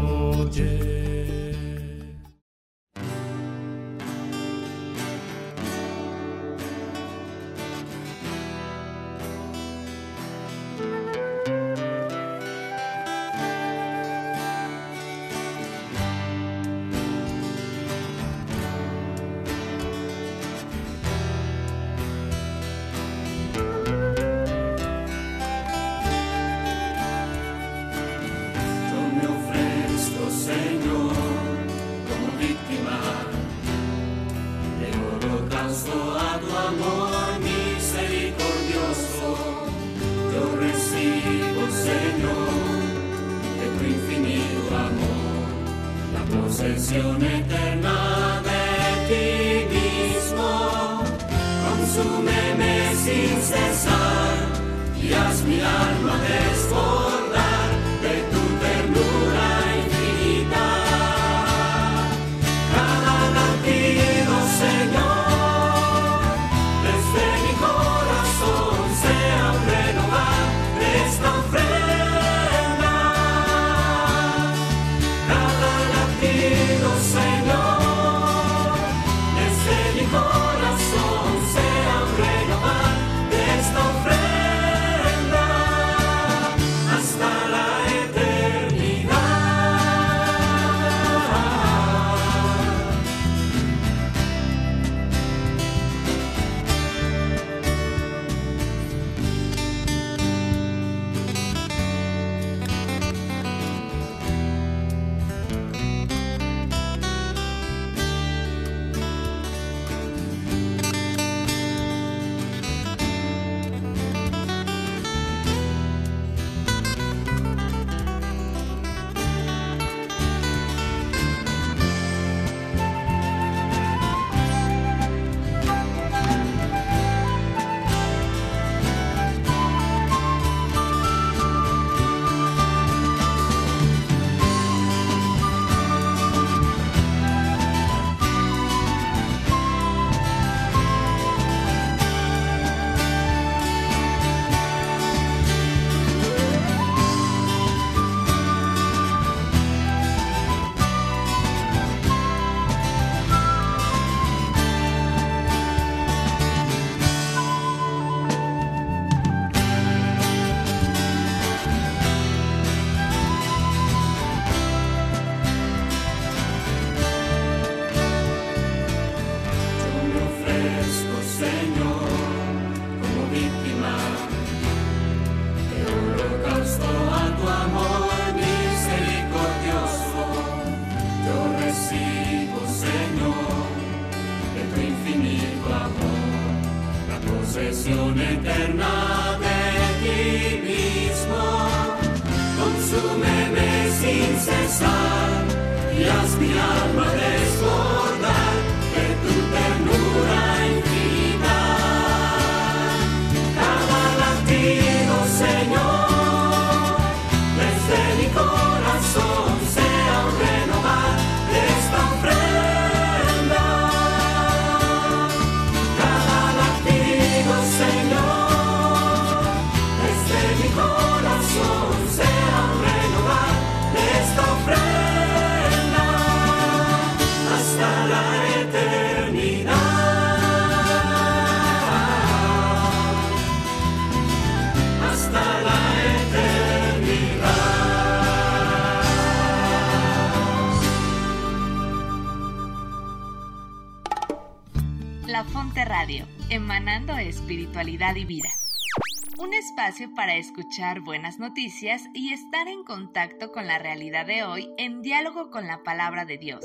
[250.37, 255.67] Escuchar buenas noticias y estar en contacto con la realidad de hoy en diálogo con
[255.67, 256.65] la palabra de Dios,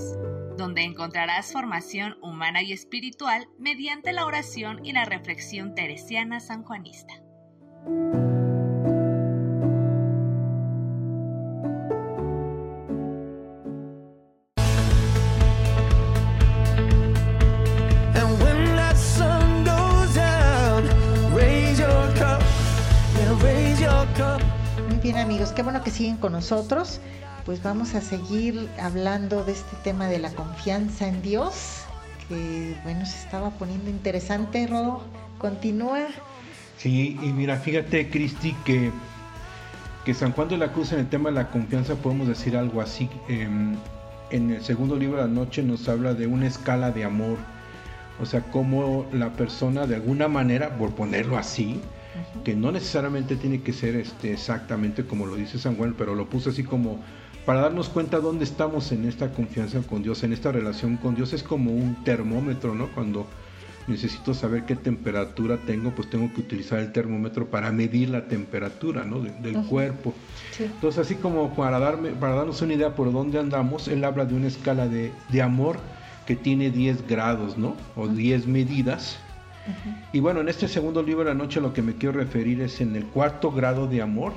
[0.57, 7.13] donde encontrarás formación humana y espiritual mediante la oración y la reflexión teresiana sanjuanista.
[25.58, 27.01] Qué bueno que siguen con nosotros.
[27.43, 31.80] Pues vamos a seguir hablando de este tema de la confianza en Dios,
[32.30, 35.01] que bueno, se estaba poniendo interesante, Rodo.
[35.39, 36.05] Continúa.
[36.78, 38.91] Sí, y mira, fíjate, Cristi, que,
[40.05, 42.80] que San Juan de la Cruz en el tema de la confianza podemos decir algo
[42.80, 43.10] así.
[43.28, 43.76] em,
[44.30, 47.38] en el segundo libro de la noche nos habla de una escala de amor.
[48.22, 51.82] O sea, cómo la persona de alguna manera, por ponerlo así,
[52.43, 56.30] que no necesariamente tiene que ser este, exactamente como lo dice San Juan, pero lo
[56.30, 56.99] puso así como
[57.45, 61.32] para darnos cuenta dónde estamos en esta confianza con Dios, en esta relación con Dios.
[61.34, 62.88] Es como un termómetro, ¿no?
[62.89, 63.26] Cuando
[63.88, 69.05] necesito saber qué temperatura tengo, pues tengo que utilizar el termómetro para medir la temperatura,
[69.05, 69.22] ¿no?
[69.22, 70.13] de- del cuerpo.
[70.51, 70.63] Sí.
[70.65, 74.36] Entonces, así como para, darme, para darnos una idea por dónde andamos, él habla de
[74.36, 75.80] una escala de, de amor
[76.26, 77.76] que tiene 10 grados, ¿no?
[77.95, 79.20] O 10 medidas.
[80.13, 82.82] Y bueno, en este segundo libro de la noche lo que me quiero referir es
[82.82, 84.34] en el cuarto grado de amor.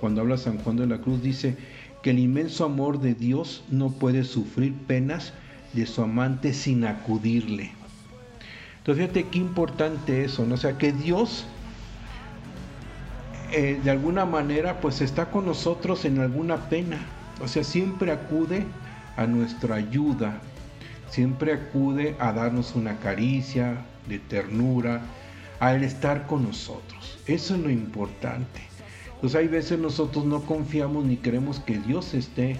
[0.00, 1.56] Cuando habla San Juan de la Cruz dice
[2.02, 5.32] que el inmenso amor de Dios no puede sufrir penas
[5.72, 7.72] de su amante sin acudirle.
[8.78, 10.54] Entonces fíjate qué importante eso, ¿no?
[10.54, 11.44] O sea, que Dios
[13.52, 16.98] eh, de alguna manera pues está con nosotros en alguna pena.
[17.42, 18.64] O sea, siempre acude
[19.16, 20.40] a nuestra ayuda,
[21.08, 25.02] siempre acude a darnos una caricia de ternura,
[25.60, 27.18] al estar con nosotros.
[27.26, 28.60] Eso es lo importante.
[29.20, 32.56] Pues hay veces nosotros no confiamos ni queremos que Dios esté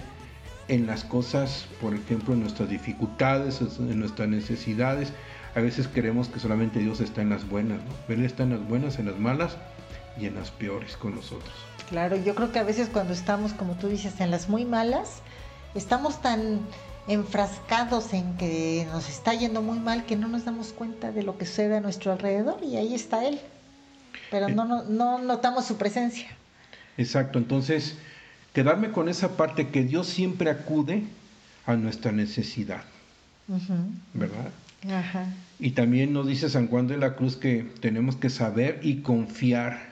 [0.67, 5.11] en las cosas, por ejemplo, en nuestras dificultades, en nuestras necesidades.
[5.55, 8.13] A veces queremos que solamente Dios está en las buenas, ¿no?
[8.13, 9.57] Él está en las buenas, en las malas
[10.17, 11.51] y en las peores con nosotros.
[11.89, 15.21] Claro, yo creo que a veces cuando estamos, como tú dices, en las muy malas,
[15.75, 16.61] estamos tan
[17.07, 21.37] enfrascados en que nos está yendo muy mal que no nos damos cuenta de lo
[21.37, 23.39] que sucede a nuestro alrededor y ahí está Él.
[24.29, 26.27] Pero no, no, no notamos su presencia.
[26.97, 27.97] Exacto, entonces
[28.53, 31.03] quedarme con esa parte que Dios siempre acude
[31.65, 32.83] a nuestra necesidad.
[34.13, 34.51] ¿verdad?
[34.89, 35.25] Ajá.
[35.59, 39.90] Y también nos dice San Juan de la Cruz que tenemos que saber y confiar.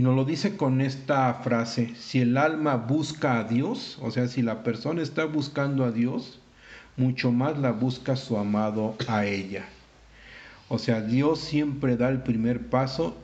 [0.00, 4.28] Y nos lo dice con esta frase, si el alma busca a Dios, o sea,
[4.28, 6.38] si la persona está buscando a Dios,
[6.96, 9.66] mucho más la busca su amado a ella.
[10.70, 13.14] O sea, Dios siempre da el primer paso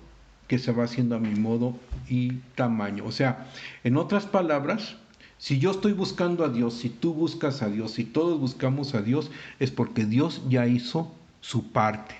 [0.48, 1.78] que se va haciendo a mi modo
[2.10, 3.06] y tamaño.
[3.06, 3.46] O sea,
[3.82, 4.96] en otras palabras,
[5.38, 9.00] si yo estoy buscando a Dios, si tú buscas a Dios, si todos buscamos a
[9.00, 11.10] Dios, es porque Dios ya hizo
[11.40, 12.16] su parte.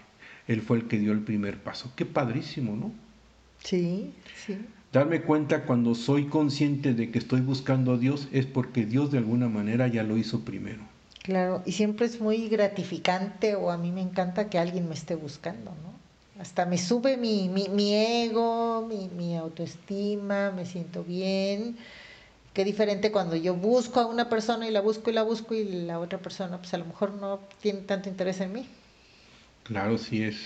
[0.49, 1.93] Él fue el que dio el primer paso.
[1.95, 3.06] Qué padrísimo, ¿no?
[3.67, 4.15] Sí,
[4.47, 4.59] sí.
[4.93, 9.19] Darme cuenta cuando soy consciente de que estoy buscando a Dios es porque Dios de
[9.19, 10.83] alguna manera ya lo hizo primero.
[11.23, 15.17] Claro, y siempre es muy gratificante o a mí me encanta que alguien me esté
[15.17, 16.41] buscando, ¿no?
[16.41, 21.77] Hasta me sube mi, mi, mi ego, mi, mi autoestima, me siento bien.
[22.55, 25.65] Qué diferente cuando yo busco a una persona y la busco y la busco y
[25.65, 28.69] la otra persona pues a lo mejor no tiene tanto interés en mí.
[29.65, 30.37] Claro, sí es.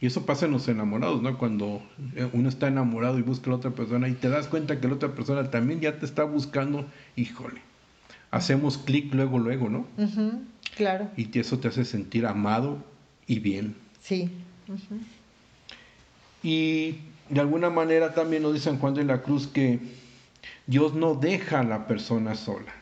[0.00, 1.36] Y eso pasa en los enamorados, ¿no?
[1.36, 1.82] Cuando
[2.16, 4.88] eh, uno está enamorado y busca a la otra persona y te das cuenta que
[4.88, 6.86] la otra persona también ya te está buscando,
[7.16, 7.60] híjole.
[8.30, 9.86] Hacemos clic luego, luego, ¿no?
[10.76, 12.78] Claro, Y eso te hace sentir amado
[13.26, 13.74] y bien.
[14.00, 14.30] sí.
[16.42, 16.96] Y
[17.28, 19.80] de alguna manera también nos dice San Juan de la Cruz que
[20.66, 22.72] Dios no deja a la persona sola.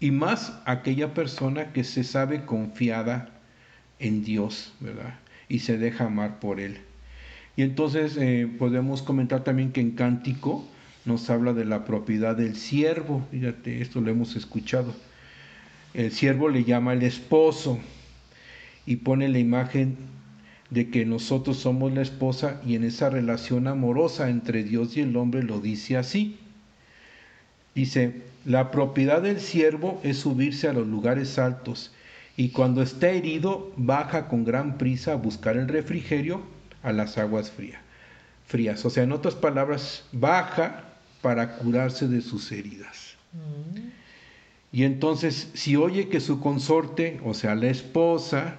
[0.00, 3.28] Y más aquella persona que se sabe confiada
[3.98, 5.14] en Dios, ¿verdad?
[5.48, 6.78] Y se deja amar por Él.
[7.56, 10.66] Y entonces eh, podemos comentar también que en Cántico
[11.04, 13.26] nos habla de la propiedad del siervo.
[13.30, 14.94] Fíjate, esto lo hemos escuchado.
[15.94, 17.78] El siervo le llama el esposo
[18.86, 19.96] y pone la imagen
[20.70, 25.16] de que nosotros somos la esposa y en esa relación amorosa entre Dios y el
[25.16, 26.38] hombre lo dice así.
[27.74, 31.92] Dice, la propiedad del siervo es subirse a los lugares altos
[32.36, 36.42] y cuando está herido baja con gran prisa a buscar el refrigerio
[36.82, 37.80] a las aguas frías.
[38.46, 38.84] frías.
[38.84, 40.84] O sea, en otras palabras, baja
[41.20, 43.16] para curarse de sus heridas.
[44.72, 48.56] Y entonces, si oye que su consorte, o sea, la esposa,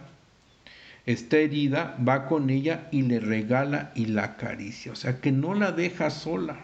[1.06, 4.92] está herida, va con ella y le regala y la acaricia.
[4.92, 6.58] O sea, que no la deja sola.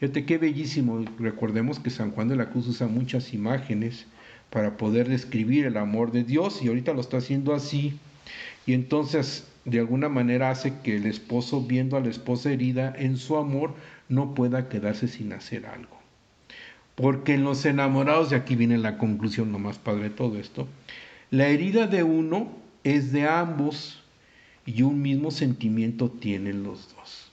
[0.00, 1.04] Fíjate qué bellísimo.
[1.18, 4.06] Recordemos que San Juan de la Cruz usa muchas imágenes
[4.52, 7.98] para poder describir el amor de Dios y ahorita lo está haciendo así.
[8.66, 13.16] Y entonces, de alguna manera hace que el esposo, viendo a la esposa herida en
[13.16, 13.74] su amor,
[14.10, 15.96] no pueda quedarse sin hacer algo.
[16.94, 20.68] Porque en los enamorados, y aquí viene la conclusión lo más padre de todo esto,
[21.30, 22.50] la herida de uno
[22.84, 24.02] es de ambos
[24.66, 27.30] y un mismo sentimiento tienen los dos.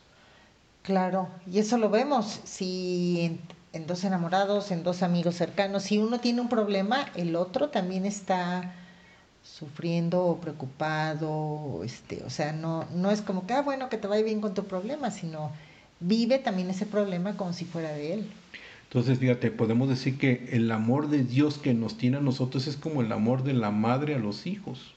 [0.84, 2.40] Claro, y eso lo vemos.
[2.46, 3.38] Si
[3.74, 8.06] en, dos enamorados, en dos amigos cercanos, si uno tiene un problema, el otro también
[8.06, 8.74] está
[9.44, 14.08] sufriendo o preocupado, este, o sea, no, no es como que, ah, bueno, que te
[14.08, 15.52] vaya bien con tu problema, sino
[16.00, 18.30] vive también ese problema como si fuera de él.
[18.84, 22.76] Entonces, fíjate, podemos decir que el amor de Dios que nos tiene a nosotros es
[22.76, 24.96] como el amor de la madre a los hijos.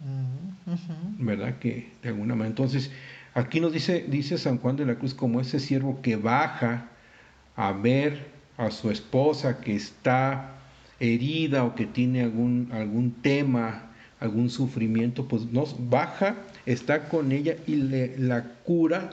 [0.00, 1.24] Mm.
[1.24, 1.58] ¿verdad?
[1.58, 2.48] Que de alguna manera.
[2.48, 2.90] Entonces,
[3.34, 6.88] aquí nos dice, dice San Juan de la Cruz como ese siervo que baja
[7.58, 10.54] a ver a su esposa que está
[11.00, 13.90] herida o que tiene algún, algún tema,
[14.20, 16.36] algún sufrimiento, pues nos baja,
[16.66, 19.10] está con ella y le, la cura,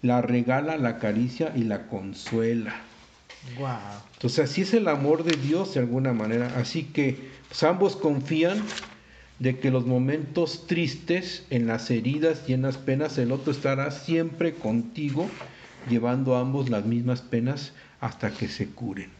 [0.00, 2.74] la regala, la acaricia y la consuela.
[3.58, 3.78] Guau.
[4.14, 6.54] Entonces así es el amor de Dios de alguna manera.
[6.56, 7.18] Así que
[7.48, 8.62] pues, ambos confían
[9.38, 13.90] de que los momentos tristes, en las heridas y en las penas, el otro estará
[13.90, 15.28] siempre contigo,
[15.88, 19.10] llevando a ambos las mismas penas hasta que se curen.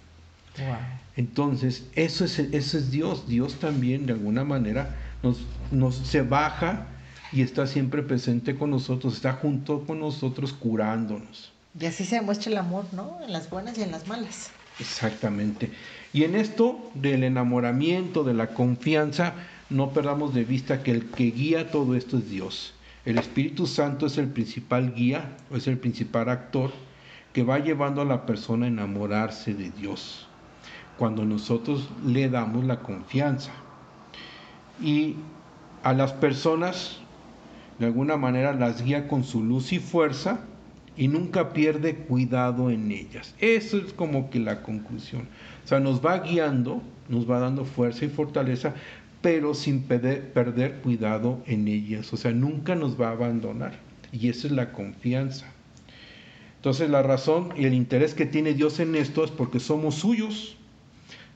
[1.17, 3.27] Entonces, eso es, eso es Dios.
[3.27, 5.39] Dios también, de alguna manera, nos,
[5.71, 6.87] nos se baja
[7.33, 11.53] y está siempre presente con nosotros, está junto con nosotros curándonos.
[11.79, 13.19] Y así se demuestra el amor, ¿no?
[13.25, 14.51] En las buenas y en las malas.
[14.79, 15.71] Exactamente.
[16.13, 19.35] Y en esto del enamoramiento, de la confianza,
[19.71, 22.75] no perdamos de vista que el que guía todo esto es Dios.
[23.05, 26.71] El Espíritu Santo es el principal guía, o es el principal actor
[27.35, 30.27] que va llevando a la persona a enamorarse de Dios.
[30.97, 33.53] Cuando nosotros le damos la confianza.
[34.81, 35.17] Y
[35.83, 36.99] a las personas,
[37.79, 40.41] de alguna manera, las guía con su luz y fuerza
[40.97, 43.35] y nunca pierde cuidado en ellas.
[43.39, 45.29] Eso es como que la conclusión.
[45.65, 48.75] O sea, nos va guiando, nos va dando fuerza y fortaleza,
[49.25, 52.13] pero sin perder, cuidado en ellas.
[52.13, 53.73] O sea, nunca nos va a abandonar.
[54.13, 55.51] Y esa es la confianza.
[56.57, 60.59] Entonces la razón y el interés que tiene Dios en esto es porque somos suyos.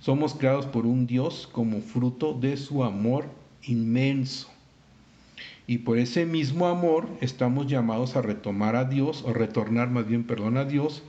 [0.01, 3.24] Somos creados por un Dios como fruto de su amor
[3.62, 4.51] inmenso.
[5.66, 10.24] Y por ese mismo amor estamos llamados a retomar a Dios, o retornar más bien,
[10.24, 11.05] perdón, a Dios.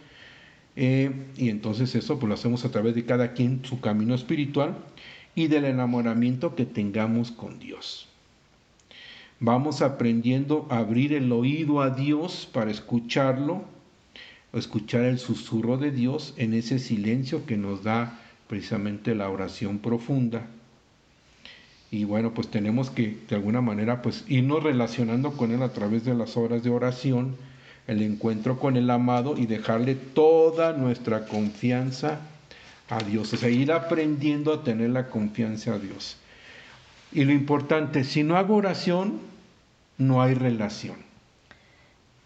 [0.77, 4.77] Eh, y entonces eso pues lo hacemos a través de cada quien su camino espiritual
[5.39, 8.09] y del enamoramiento que tengamos con Dios.
[9.39, 13.63] Vamos aprendiendo a abrir el oído a Dios para escucharlo,
[14.51, 18.19] escuchar el susurro de Dios en ese silencio que nos da
[18.49, 20.45] precisamente la oración profunda.
[21.89, 26.03] Y bueno, pues tenemos que de alguna manera pues irnos relacionando con Él a través
[26.03, 27.37] de las horas de oración,
[27.87, 32.19] el encuentro con el amado y dejarle toda nuestra confianza
[32.89, 33.29] a Dios.
[33.29, 36.17] Sea, ir aprendiendo a tener la confianza a Dios.
[37.11, 39.19] Y lo importante, si no hago oración,
[39.97, 40.97] no hay relación.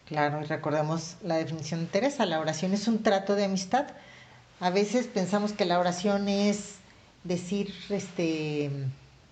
[0.06, 3.88] Claro, y recordemos la definición de Teresa, la oración es un trato de amistad.
[4.60, 6.76] A veces pensamos que la oración es
[7.24, 8.70] decir, este,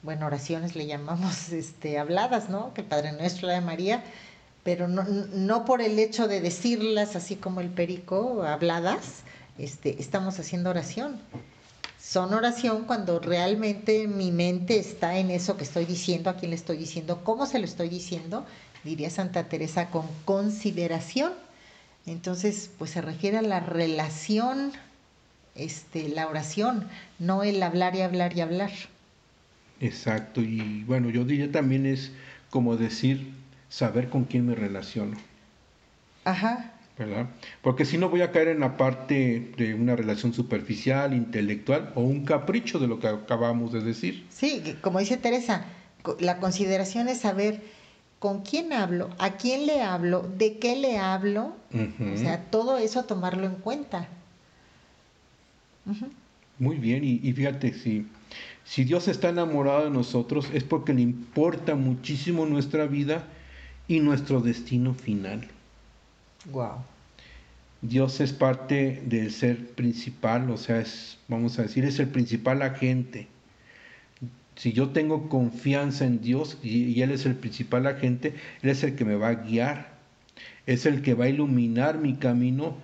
[0.01, 2.73] bueno, oraciones le llamamos este, habladas, ¿no?
[2.73, 4.03] Que el Padre Nuestro, la de María,
[4.63, 9.23] pero no, no por el hecho de decirlas así como el perico, habladas,
[9.58, 11.20] este, estamos haciendo oración.
[11.99, 16.56] Son oración cuando realmente mi mente está en eso que estoy diciendo, a quién le
[16.56, 18.45] estoy diciendo, cómo se lo estoy diciendo,
[18.84, 21.34] diría Santa Teresa, con consideración.
[22.08, 24.72] Entonces, pues se refiere a la relación,
[25.56, 26.88] este, la oración,
[27.20, 28.72] no el hablar y hablar y hablar.
[29.80, 32.12] Exacto, y bueno, yo diría también es
[32.49, 33.34] como decir,
[33.70, 35.18] saber con quién me relaciono,
[36.24, 36.70] Ajá,
[37.06, 37.28] ¿verdad?
[37.62, 42.02] Porque si no voy a caer en la parte de una relación superficial, intelectual o
[42.02, 44.26] un capricho de lo que acabamos de decir.
[44.30, 45.66] sí, como dice Teresa,
[46.20, 47.62] la consideración es saber
[48.20, 53.04] con quién hablo, a quién le hablo, de qué le hablo, o sea, todo eso
[53.04, 54.08] tomarlo en cuenta.
[55.88, 56.12] Ujú.
[56.60, 58.06] Muy bien, y, y fíjate, si,
[58.64, 63.26] si Dios está enamorado de nosotros es porque le importa muchísimo nuestra vida
[63.88, 65.47] y nuestro destino final.
[66.52, 66.84] Wow.
[67.82, 72.61] Dios es parte del ser principal, o sea, es, vamos a decir, es el principal
[72.61, 73.27] agente.
[74.55, 78.84] Si yo tengo confianza en Dios y, y Él es el principal agente, Él es
[78.84, 79.93] el que me va a guiar,
[80.67, 82.77] es el que va a iluminar mi camino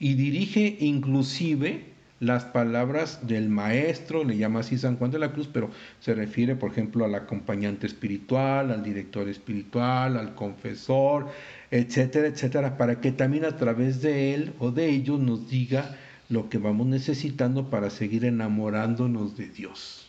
[0.00, 1.90] y dirige inclusive
[2.20, 5.70] las palabras del maestro, le llama así San Juan de la Cruz, pero
[6.00, 11.28] se refiere, por ejemplo, al acompañante espiritual, al director espiritual, al confesor,
[11.70, 15.96] etcétera, etcétera, para que también a través de él o de ellos nos diga
[16.28, 20.08] lo que vamos necesitando para seguir enamorándonos de Dios.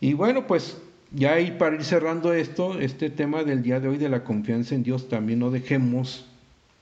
[0.00, 0.76] Y bueno, pues
[1.12, 4.74] ya ahí para ir cerrando esto, este tema del día de hoy de la confianza
[4.74, 6.26] en Dios, también no dejemos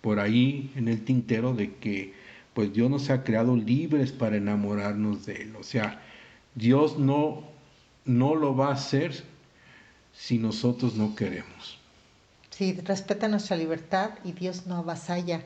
[0.00, 2.14] por ahí en el tintero de que
[2.54, 5.56] pues Dios nos ha creado libres para enamorarnos de Él.
[5.56, 6.00] O sea,
[6.54, 7.44] Dios no,
[8.04, 9.24] no lo va a hacer
[10.12, 11.81] si nosotros no queremos.
[12.62, 15.42] Sí, respeta nuestra libertad y Dios no avasalla.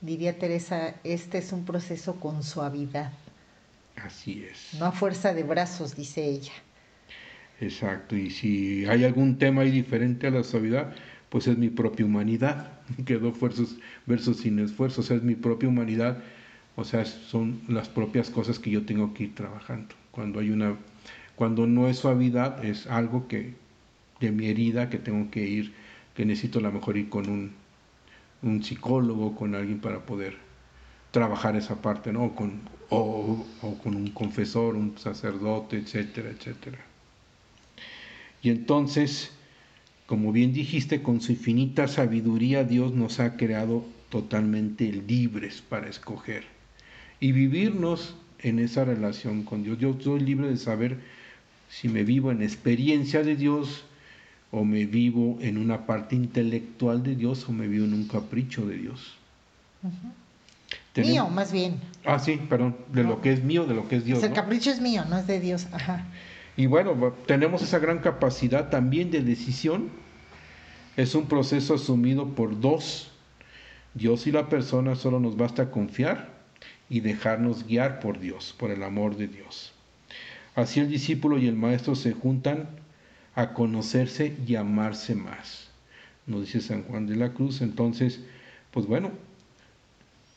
[0.00, 3.12] Diría Teresa, este es un proceso con suavidad.
[3.96, 4.72] Así es.
[4.80, 6.54] No a fuerza de brazos, dice ella.
[7.60, 8.16] Exacto.
[8.16, 10.94] Y si hay algún tema ahí diferente a la suavidad,
[11.28, 12.72] pues es mi propia humanidad.
[13.04, 13.76] Quedó versos,
[14.06, 16.16] versos sin esfuerzo, o sea, es mi propia humanidad,
[16.76, 19.94] o sea, son las propias cosas que yo tengo que ir trabajando.
[20.12, 20.78] Cuando hay una,
[21.36, 23.52] cuando no es suavidad, es algo que
[24.18, 25.74] de mi herida que tengo que ir,
[26.18, 27.52] que necesito a lo mejor ir con un,
[28.42, 30.36] un psicólogo, con alguien para poder
[31.12, 32.24] trabajar esa parte, ¿no?
[32.24, 36.78] O con, o, o con un confesor, un sacerdote, etcétera, etcétera.
[38.42, 39.30] Y entonces,
[40.06, 46.42] como bien dijiste, con su infinita sabiduría Dios nos ha creado totalmente libres para escoger
[47.20, 49.78] y vivirnos en esa relación con Dios.
[49.78, 50.98] Yo soy libre de saber
[51.68, 53.84] si me vivo en experiencia de Dios
[54.50, 58.66] o me vivo en una parte intelectual de Dios o me vivo en un capricho
[58.66, 59.14] de Dios.
[60.92, 61.80] Tenemos- Mío, más bien.
[62.04, 64.18] Ah, sí, perdón, de lo que es mío, de lo que es Dios.
[64.18, 64.40] O sea, el ¿no?
[64.42, 65.66] capricho es mío, no es de Dios.
[65.72, 66.06] Ajá.
[66.56, 69.90] Y bueno, tenemos esa gran capacidad también de decisión.
[70.96, 73.10] Es un proceso asumido por dos.
[73.94, 76.30] Dios y la persona solo nos basta confiar
[76.90, 79.72] y dejarnos guiar por Dios, por el amor de Dios.
[80.56, 82.68] Así el discípulo y el maestro se juntan
[83.38, 85.68] a conocerse y amarse más.
[86.26, 87.62] Nos dice San Juan de la Cruz.
[87.62, 88.18] Entonces,
[88.72, 89.12] pues bueno,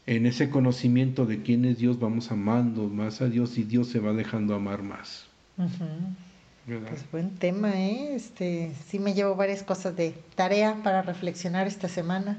[0.06, 4.00] en ese conocimiento de quién es Dios vamos amando más a Dios y Dios se
[4.00, 5.26] va dejando amar más.
[6.68, 8.14] Pues buen tema, ¿eh?
[8.14, 12.38] Este, sí me llevo varias cosas de tarea para reflexionar esta semana.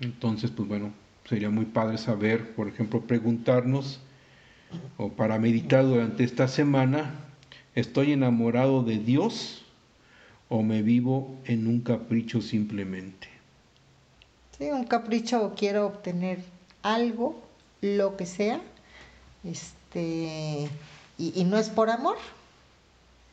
[0.00, 0.92] Entonces, pues bueno,
[1.26, 4.02] sería muy padre saber, por ejemplo, preguntarnos
[4.98, 7.14] o para meditar durante esta semana,
[7.74, 9.63] ¿estoy enamorado de Dios
[10.48, 13.28] o me vivo en un capricho simplemente?
[14.58, 16.42] Sí, un capricho, quiero obtener
[16.82, 17.42] algo,
[17.80, 18.60] lo que sea,
[19.42, 20.68] este,
[21.18, 22.16] y, y no es por amor,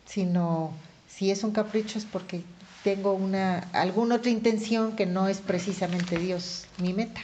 [0.06, 0.74] sino
[1.08, 2.42] si es un capricho es porque
[2.84, 7.22] tengo una alguna otra intención que no es precisamente Dios mi meta.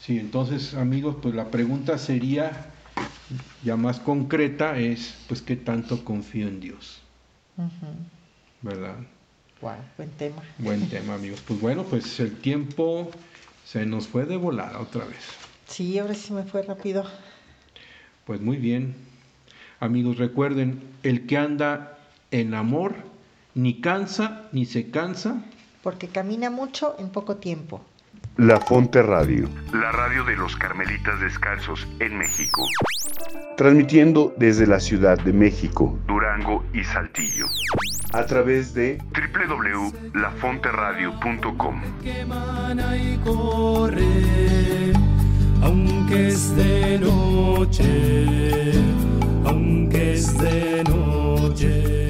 [0.00, 2.70] Sí, entonces amigos, pues la pregunta sería
[3.62, 7.00] ya más concreta es, pues, ¿qué tanto confío en Dios?
[8.62, 8.96] ¿Verdad?
[9.64, 10.42] Wow, buen tema.
[10.58, 11.42] Buen tema, amigos.
[11.48, 13.10] Pues bueno, pues el tiempo
[13.64, 15.24] se nos fue de volada otra vez.
[15.66, 17.06] Sí, ahora sí me fue rápido.
[18.26, 18.94] Pues muy bien.
[19.80, 21.96] Amigos, recuerden, el que anda
[22.30, 22.94] en amor
[23.54, 25.42] ni cansa ni se cansa.
[25.82, 27.80] Porque camina mucho en poco tiempo.
[28.36, 32.66] La Fonte Radio, la radio de los Carmelitas Descalzos en México.
[33.56, 37.46] Transmitiendo desde la Ciudad de México, Durango y Saltillo.
[38.14, 41.80] A través de www.lafonteradio.com.
[42.00, 44.92] que emana y corre,
[45.60, 48.72] aunque es de noche,
[49.44, 52.03] aunque es de noche.